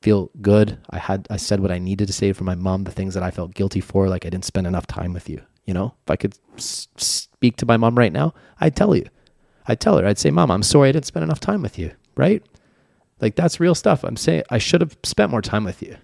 feel 0.00 0.30
good. 0.40 0.78
I 0.90 0.98
had, 0.98 1.26
I 1.28 1.38
said 1.38 1.58
what 1.60 1.72
I 1.72 1.78
needed 1.78 2.06
to 2.06 2.12
say 2.12 2.32
for 2.32 2.44
my 2.44 2.54
mom, 2.54 2.84
the 2.84 2.92
things 2.92 3.14
that 3.14 3.24
I 3.24 3.32
felt 3.32 3.52
guilty 3.52 3.80
for, 3.80 4.08
like 4.08 4.24
I 4.24 4.30
didn't 4.30 4.44
spend 4.44 4.68
enough 4.68 4.86
time 4.86 5.12
with 5.12 5.28
you. 5.28 5.42
You 5.66 5.74
know, 5.74 5.94
if 6.04 6.10
I 6.10 6.16
could 6.16 6.34
speak 6.56 7.56
to 7.56 7.66
my 7.66 7.76
mom 7.76 7.98
right 7.98 8.12
now, 8.12 8.32
I'd 8.60 8.76
tell 8.76 8.94
you. 8.94 9.06
I'd 9.66 9.80
tell 9.80 9.98
her, 9.98 10.06
I'd 10.06 10.18
say, 10.18 10.30
Mom, 10.30 10.50
I'm 10.50 10.62
sorry 10.62 10.88
I 10.88 10.92
didn't 10.92 11.06
spend 11.06 11.22
enough 11.22 11.38
time 11.38 11.62
with 11.62 11.78
you, 11.78 11.92
right? 12.16 12.42
Like 13.20 13.36
that's 13.36 13.60
real 13.60 13.74
stuff. 13.74 14.04
I'm 14.04 14.16
saying 14.16 14.44
I 14.50 14.58
should 14.58 14.80
have 14.80 14.96
spent 15.04 15.30
more 15.30 15.42
time 15.42 15.64
with 15.64 15.82
you. 15.82 15.96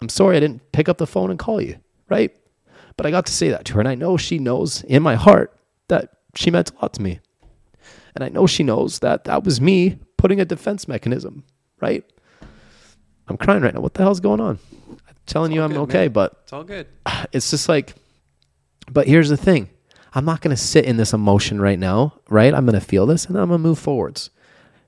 I'm 0.00 0.08
sorry 0.08 0.36
I 0.36 0.40
didn't 0.40 0.72
pick 0.72 0.88
up 0.88 0.98
the 0.98 1.06
phone 1.06 1.30
and 1.30 1.38
call 1.38 1.60
you, 1.60 1.76
right? 2.08 2.34
But 2.96 3.06
I 3.06 3.10
got 3.10 3.26
to 3.26 3.32
say 3.32 3.50
that 3.50 3.64
to 3.66 3.74
her. 3.74 3.80
And 3.80 3.88
I 3.88 3.94
know 3.94 4.16
she 4.16 4.38
knows 4.38 4.82
in 4.84 5.02
my 5.02 5.14
heart 5.14 5.56
that 5.88 6.10
she 6.34 6.50
meant 6.50 6.70
a 6.70 6.74
lot 6.82 6.94
to 6.94 7.02
me. 7.02 7.20
And 8.14 8.24
I 8.24 8.28
know 8.28 8.46
she 8.46 8.62
knows 8.62 9.00
that 9.00 9.24
that 9.24 9.44
was 9.44 9.60
me 9.60 9.98
putting 10.16 10.40
a 10.40 10.44
defense 10.44 10.88
mechanism, 10.88 11.44
right? 11.80 12.04
I'm 13.28 13.36
crying 13.36 13.62
right 13.62 13.72
now. 13.72 13.80
What 13.80 13.94
the 13.94 14.02
hell's 14.02 14.20
going 14.20 14.40
on? 14.40 14.58
I'm 14.90 15.16
telling 15.26 15.52
you 15.52 15.62
I'm 15.62 15.70
good, 15.70 15.78
okay, 15.82 16.04
man. 16.04 16.12
but 16.12 16.40
It's 16.42 16.52
all 16.52 16.64
good. 16.64 16.86
it's 17.32 17.50
just 17.50 17.68
like, 17.68 17.94
but 18.90 19.06
here's 19.06 19.28
the 19.28 19.36
thing 19.36 19.68
I'm 20.12 20.24
not 20.24 20.40
going 20.40 20.54
to 20.54 20.60
sit 20.60 20.84
in 20.84 20.96
this 20.96 21.12
emotion 21.12 21.60
right 21.60 21.78
now, 21.78 22.14
right? 22.28 22.52
I'm 22.52 22.66
going 22.66 22.78
to 22.78 22.84
feel 22.84 23.06
this 23.06 23.26
and 23.26 23.36
I'm 23.36 23.48
going 23.48 23.60
to 23.60 23.68
move 23.68 23.78
forwards. 23.78 24.30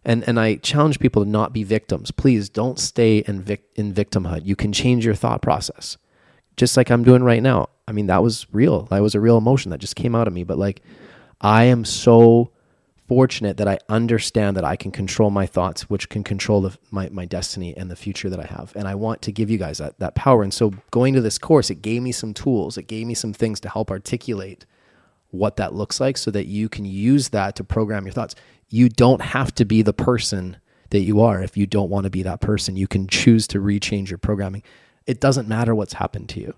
And, 0.05 0.27
and 0.27 0.38
I 0.38 0.57
challenge 0.57 0.99
people 0.99 1.25
to 1.25 1.31
not 1.31 1.53
be 1.53 1.62
victims. 1.62 2.11
Please 2.11 2.49
don't 2.49 2.79
stay 2.79 3.19
in, 3.19 3.43
vic- 3.43 3.71
in 3.77 3.95
victimhood. 3.95 4.45
You 4.45 4.57
can 4.57 4.73
change 4.73 5.05
your 5.05 5.15
thought 5.15 5.43
process. 5.43 5.97
Just 6.57 6.77
like 6.77 6.91
I'm 6.91 7.05
doing 7.05 7.23
right 7.23 7.43
now. 7.43 7.69
I 7.87 7.93
mean, 7.93 8.07
that 8.07 8.23
was 8.23 8.47
real. 8.53 8.83
That 8.87 9.01
was 9.01 9.15
a 9.15 9.21
real 9.21 9.38
emotion 9.38 9.71
that 9.71 9.79
just 9.79 9.97
came 9.97 10.15
out 10.15 10.27
of 10.27 10.35
me. 10.35 10.45
But 10.45 10.59
like, 10.59 10.83
I 11.41 11.65
am 11.65 11.85
so 11.85 12.51
fortunate 13.09 13.59
that 13.59 13.69
I 13.69 13.79
understand 13.88 14.57
that 14.57 14.65
I 14.65 14.75
can 14.77 14.91
control 14.91 15.31
my 15.31 15.47
thoughts, 15.47 15.91
which 15.91 16.09
can 16.09 16.25
control 16.25 16.62
the, 16.62 16.79
my, 16.91 17.09
my 17.11 17.25
destiny 17.25 17.77
and 17.77 17.91
the 17.91 17.97
future 17.97 18.31
that 18.31 18.41
I 18.41 18.47
have. 18.47 18.73
And 18.75 18.88
I 18.88 18.95
want 18.95 19.23
to 19.23 19.33
give 19.33 19.51
you 19.51 19.59
guys 19.59 19.79
that, 19.79 19.99
that 19.99 20.15
power. 20.15 20.43
And 20.43 20.53
so 20.53 20.73
going 20.91 21.15
to 21.15 21.21
this 21.21 21.38
course, 21.38 21.71
it 21.71 21.83
gave 21.83 22.03
me 22.03 22.12
some 22.12 22.33
tools. 22.33 22.79
It 22.79 22.85
gave 22.85 23.07
me 23.07 23.15
some 23.15 23.33
things 23.33 23.61
to 23.61 23.69
help 23.69 23.91
articulate 23.91 24.67
what 25.33 25.57
that 25.57 25.75
looks 25.75 26.01
like 26.01 26.16
so 26.16 26.31
that 26.31 26.47
you 26.47 26.68
can 26.68 26.85
use 26.85 27.31
that 27.31 27.57
to 27.57 27.64
program 27.64 28.05
your 28.07 28.12
thoughts. 28.12 28.35
You 28.68 28.88
don't 28.88 29.21
have 29.21 29.55
to 29.57 29.64
be 29.64 29.83
the 29.83 29.92
person 29.92 30.59
that 30.90 31.01
you 31.01 31.21
are 31.21 31.42
if 31.42 31.57
you 31.57 31.66
don't 31.66 31.90
want 31.90 32.05
to 32.05 32.11
be 32.11 32.23
that 32.23 32.40
person. 32.40 32.77
You 32.77 32.87
can 32.87 33.09
choose 33.09 33.47
to 33.49 33.59
rechange 33.59 34.09
your 34.09 34.18
programming. 34.18 34.62
It 35.07 35.21
doesn't 35.21 35.49
matter 35.49 35.75
what's 35.75 35.95
happened 35.95 36.29
to 36.31 36.40
you 36.40 36.55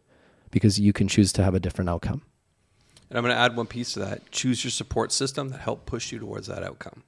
because 0.51 0.79
you 0.79 0.93
can 0.93 1.09
choose 1.09 1.33
to 1.33 1.43
have 1.43 1.55
a 1.55 1.61
different 1.61 1.89
outcome. 1.89 2.23
And 3.09 3.19
I'm 3.19 3.25
going 3.25 3.35
to 3.35 3.41
add 3.41 3.57
one 3.57 3.67
piece 3.67 3.93
to 3.95 4.01
that. 4.01 4.31
Choose 4.31 4.65
your 4.65 4.71
support 4.71 5.13
system 5.13 5.51
that 5.51 5.61
help 5.61 5.87
push 5.87 6.11
you 6.13 6.19
towards 6.19 6.49
that 6.49 6.63
outcome. 6.63 7.05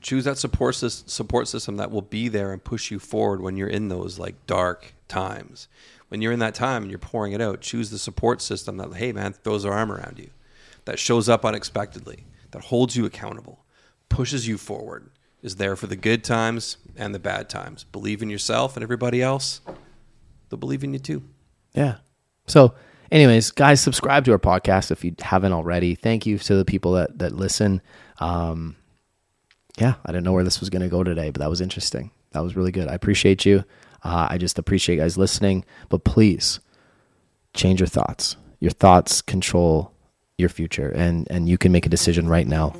Choose 0.00 0.24
that 0.24 0.38
support 0.38 0.76
support 0.76 1.48
system 1.48 1.76
that 1.76 1.90
will 1.90 2.02
be 2.02 2.28
there 2.28 2.52
and 2.52 2.62
push 2.62 2.90
you 2.90 2.98
forward 2.98 3.40
when 3.40 3.56
you're 3.56 3.68
in 3.68 3.88
those 3.88 4.18
like 4.18 4.34
dark 4.46 4.94
times. 5.08 5.68
When 6.08 6.22
you're 6.22 6.32
in 6.32 6.38
that 6.38 6.54
time 6.54 6.82
and 6.82 6.90
you're 6.90 6.98
pouring 6.98 7.32
it 7.32 7.40
out, 7.40 7.60
choose 7.60 7.90
the 7.90 7.98
support 7.98 8.40
system 8.40 8.76
that 8.76 8.94
hey 8.94 9.12
man 9.12 9.32
throws 9.32 9.64
their 9.64 9.72
arm 9.72 9.90
around 9.90 10.18
you, 10.18 10.30
that 10.88 10.98
shows 10.98 11.28
up 11.28 11.44
unexpectedly, 11.44 12.24
that 12.50 12.62
holds 12.62 12.96
you 12.96 13.04
accountable, 13.04 13.66
pushes 14.08 14.48
you 14.48 14.56
forward, 14.56 15.10
is 15.42 15.56
there 15.56 15.76
for 15.76 15.86
the 15.86 15.96
good 15.96 16.24
times 16.24 16.78
and 16.96 17.14
the 17.14 17.18
bad 17.18 17.50
times. 17.50 17.84
Believe 17.84 18.22
in 18.22 18.30
yourself 18.30 18.74
and 18.74 18.82
everybody 18.82 19.20
else. 19.20 19.60
They'll 20.48 20.58
believe 20.58 20.82
in 20.82 20.94
you 20.94 20.98
too. 20.98 21.24
Yeah. 21.74 21.96
So 22.46 22.72
anyways, 23.12 23.50
guys, 23.50 23.82
subscribe 23.82 24.24
to 24.24 24.32
our 24.32 24.38
podcast 24.38 24.90
if 24.90 25.04
you 25.04 25.14
haven't 25.20 25.52
already. 25.52 25.94
Thank 25.94 26.24
you 26.24 26.38
to 26.38 26.54
the 26.54 26.64
people 26.64 26.92
that 26.92 27.18
that 27.18 27.32
listen. 27.32 27.82
Um, 28.18 28.74
yeah, 29.76 29.96
I 30.06 30.12
didn't 30.12 30.24
know 30.24 30.32
where 30.32 30.42
this 30.42 30.58
was 30.58 30.70
going 30.70 30.80
to 30.80 30.88
go 30.88 31.04
today, 31.04 31.28
but 31.28 31.40
that 31.40 31.50
was 31.50 31.60
interesting. 31.60 32.12
That 32.30 32.42
was 32.42 32.56
really 32.56 32.72
good. 32.72 32.88
I 32.88 32.94
appreciate 32.94 33.44
you. 33.44 33.62
Uh, 34.02 34.28
I 34.30 34.38
just 34.38 34.58
appreciate 34.58 34.96
you 34.96 35.02
guys 35.02 35.18
listening. 35.18 35.66
But 35.90 36.04
please 36.04 36.60
change 37.52 37.78
your 37.78 37.88
thoughts. 37.88 38.36
Your 38.58 38.70
thoughts 38.70 39.20
control 39.20 39.92
your 40.38 40.48
future, 40.48 40.90
and 40.94 41.26
and 41.30 41.48
you 41.48 41.58
can 41.58 41.72
make 41.72 41.84
a 41.84 41.88
decision 41.88 42.28
right 42.28 42.46
now. 42.46 42.72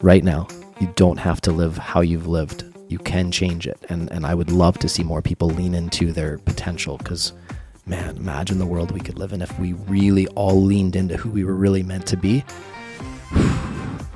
Right 0.00 0.24
now, 0.24 0.48
you 0.80 0.90
don't 0.96 1.18
have 1.18 1.40
to 1.42 1.52
live 1.52 1.76
how 1.76 2.00
you've 2.00 2.26
lived. 2.26 2.64
You 2.88 2.98
can 2.98 3.30
change 3.30 3.66
it, 3.66 3.78
and 3.90 4.10
and 4.10 4.24
I 4.24 4.34
would 4.34 4.50
love 4.50 4.78
to 4.78 4.88
see 4.88 5.04
more 5.04 5.20
people 5.20 5.48
lean 5.48 5.74
into 5.74 6.12
their 6.12 6.38
potential 6.38 6.96
because 6.96 7.34
man, 7.84 8.16
imagine 8.16 8.58
the 8.58 8.66
world 8.66 8.90
we 8.90 9.00
could 9.00 9.18
live 9.18 9.32
in 9.32 9.42
if 9.42 9.58
we 9.58 9.74
really 9.74 10.26
all 10.28 10.62
leaned 10.62 10.96
into 10.96 11.16
who 11.16 11.30
we 11.30 11.44
were 11.44 11.54
really 11.54 11.82
meant 11.82 12.06
to 12.06 12.16
be. 12.16 12.42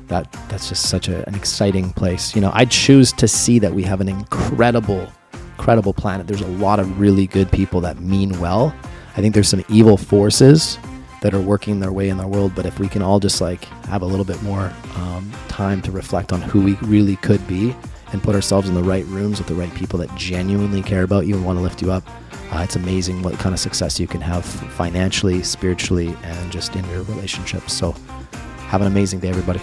that 0.09 0.33
that's 0.49 0.71
just 0.71 0.89
such 0.89 1.09
a, 1.09 1.27
an 1.29 1.35
exciting 1.35 1.93
place. 1.93 2.35
You 2.35 2.41
know, 2.41 2.53
I 2.55 2.65
choose 2.65 3.13
to 3.13 3.29
see 3.29 3.59
that 3.59 3.75
we 3.75 3.83
have 3.83 4.01
an 4.01 4.09
incredible, 4.09 5.13
incredible 5.59 5.93
planet. 5.93 6.27
There's 6.27 6.41
a 6.41 6.47
lot 6.47 6.81
of 6.81 6.99
really 6.99 7.27
good 7.27 7.53
people 7.53 7.83
that 7.83 8.01
mean 8.01 8.41
well. 8.41 8.75
I 9.15 9.21
think 9.21 9.35
there's 9.35 9.49
some 9.49 9.63
evil 9.69 9.99
forces 9.99 10.79
that 11.23 11.33
are 11.35 11.41
working 11.41 11.81
their 11.81 11.93
way 11.93 12.09
in 12.09 12.19
the 12.19 12.29
world. 12.29 12.55
But 12.55 12.67
if 12.67 12.79
we 12.79 12.89
can 12.89 13.01
all 13.01 13.19
just 13.19 13.41
like 13.41 13.65
have 13.87 14.03
a 14.03 14.07
little 14.07 14.25
bit 14.25 14.41
more 14.43 14.73
um, 14.97 15.33
time 15.49 15.81
to 15.83 15.91
reflect 15.91 16.33
on 16.33 16.43
who 16.43 16.63
we 16.63 16.75
really 16.83 17.17
could 17.17 17.45
be 17.49 17.75
and 18.13 18.23
put 18.23 18.35
ourselves 18.35 18.69
in 18.69 18.75
the 18.75 18.83
right 18.83 19.07
rooms 19.07 19.39
with 19.39 19.49
the 19.49 19.55
right 19.55 19.75
people 19.75 19.99
that 20.01 20.15
genuinely 20.17 20.83
care 20.83 21.03
about 21.03 21.27
you 21.27 21.35
and 21.35 21.45
want 21.45 21.57
to 21.57 21.63
lift 21.63 21.81
you 21.81 21.91
up, 21.91 22.05
uh, 22.53 22.61
it's 22.63 22.77
amazing 22.77 23.23
what 23.23 23.35
kind 23.39 23.55
of 23.55 23.59
success 23.59 23.99
you 23.99 24.07
can 24.07 24.21
have 24.21 24.45
financially, 24.45 25.43
spiritually, 25.43 26.15
and 26.23 26.53
just 26.53 26.77
in 26.77 26.87
your 26.91 27.03
relationships. 27.05 27.73
So, 27.73 27.93
have 28.69 28.83
an 28.83 28.87
amazing 28.87 29.21
day, 29.21 29.31
everybody. 29.31 29.61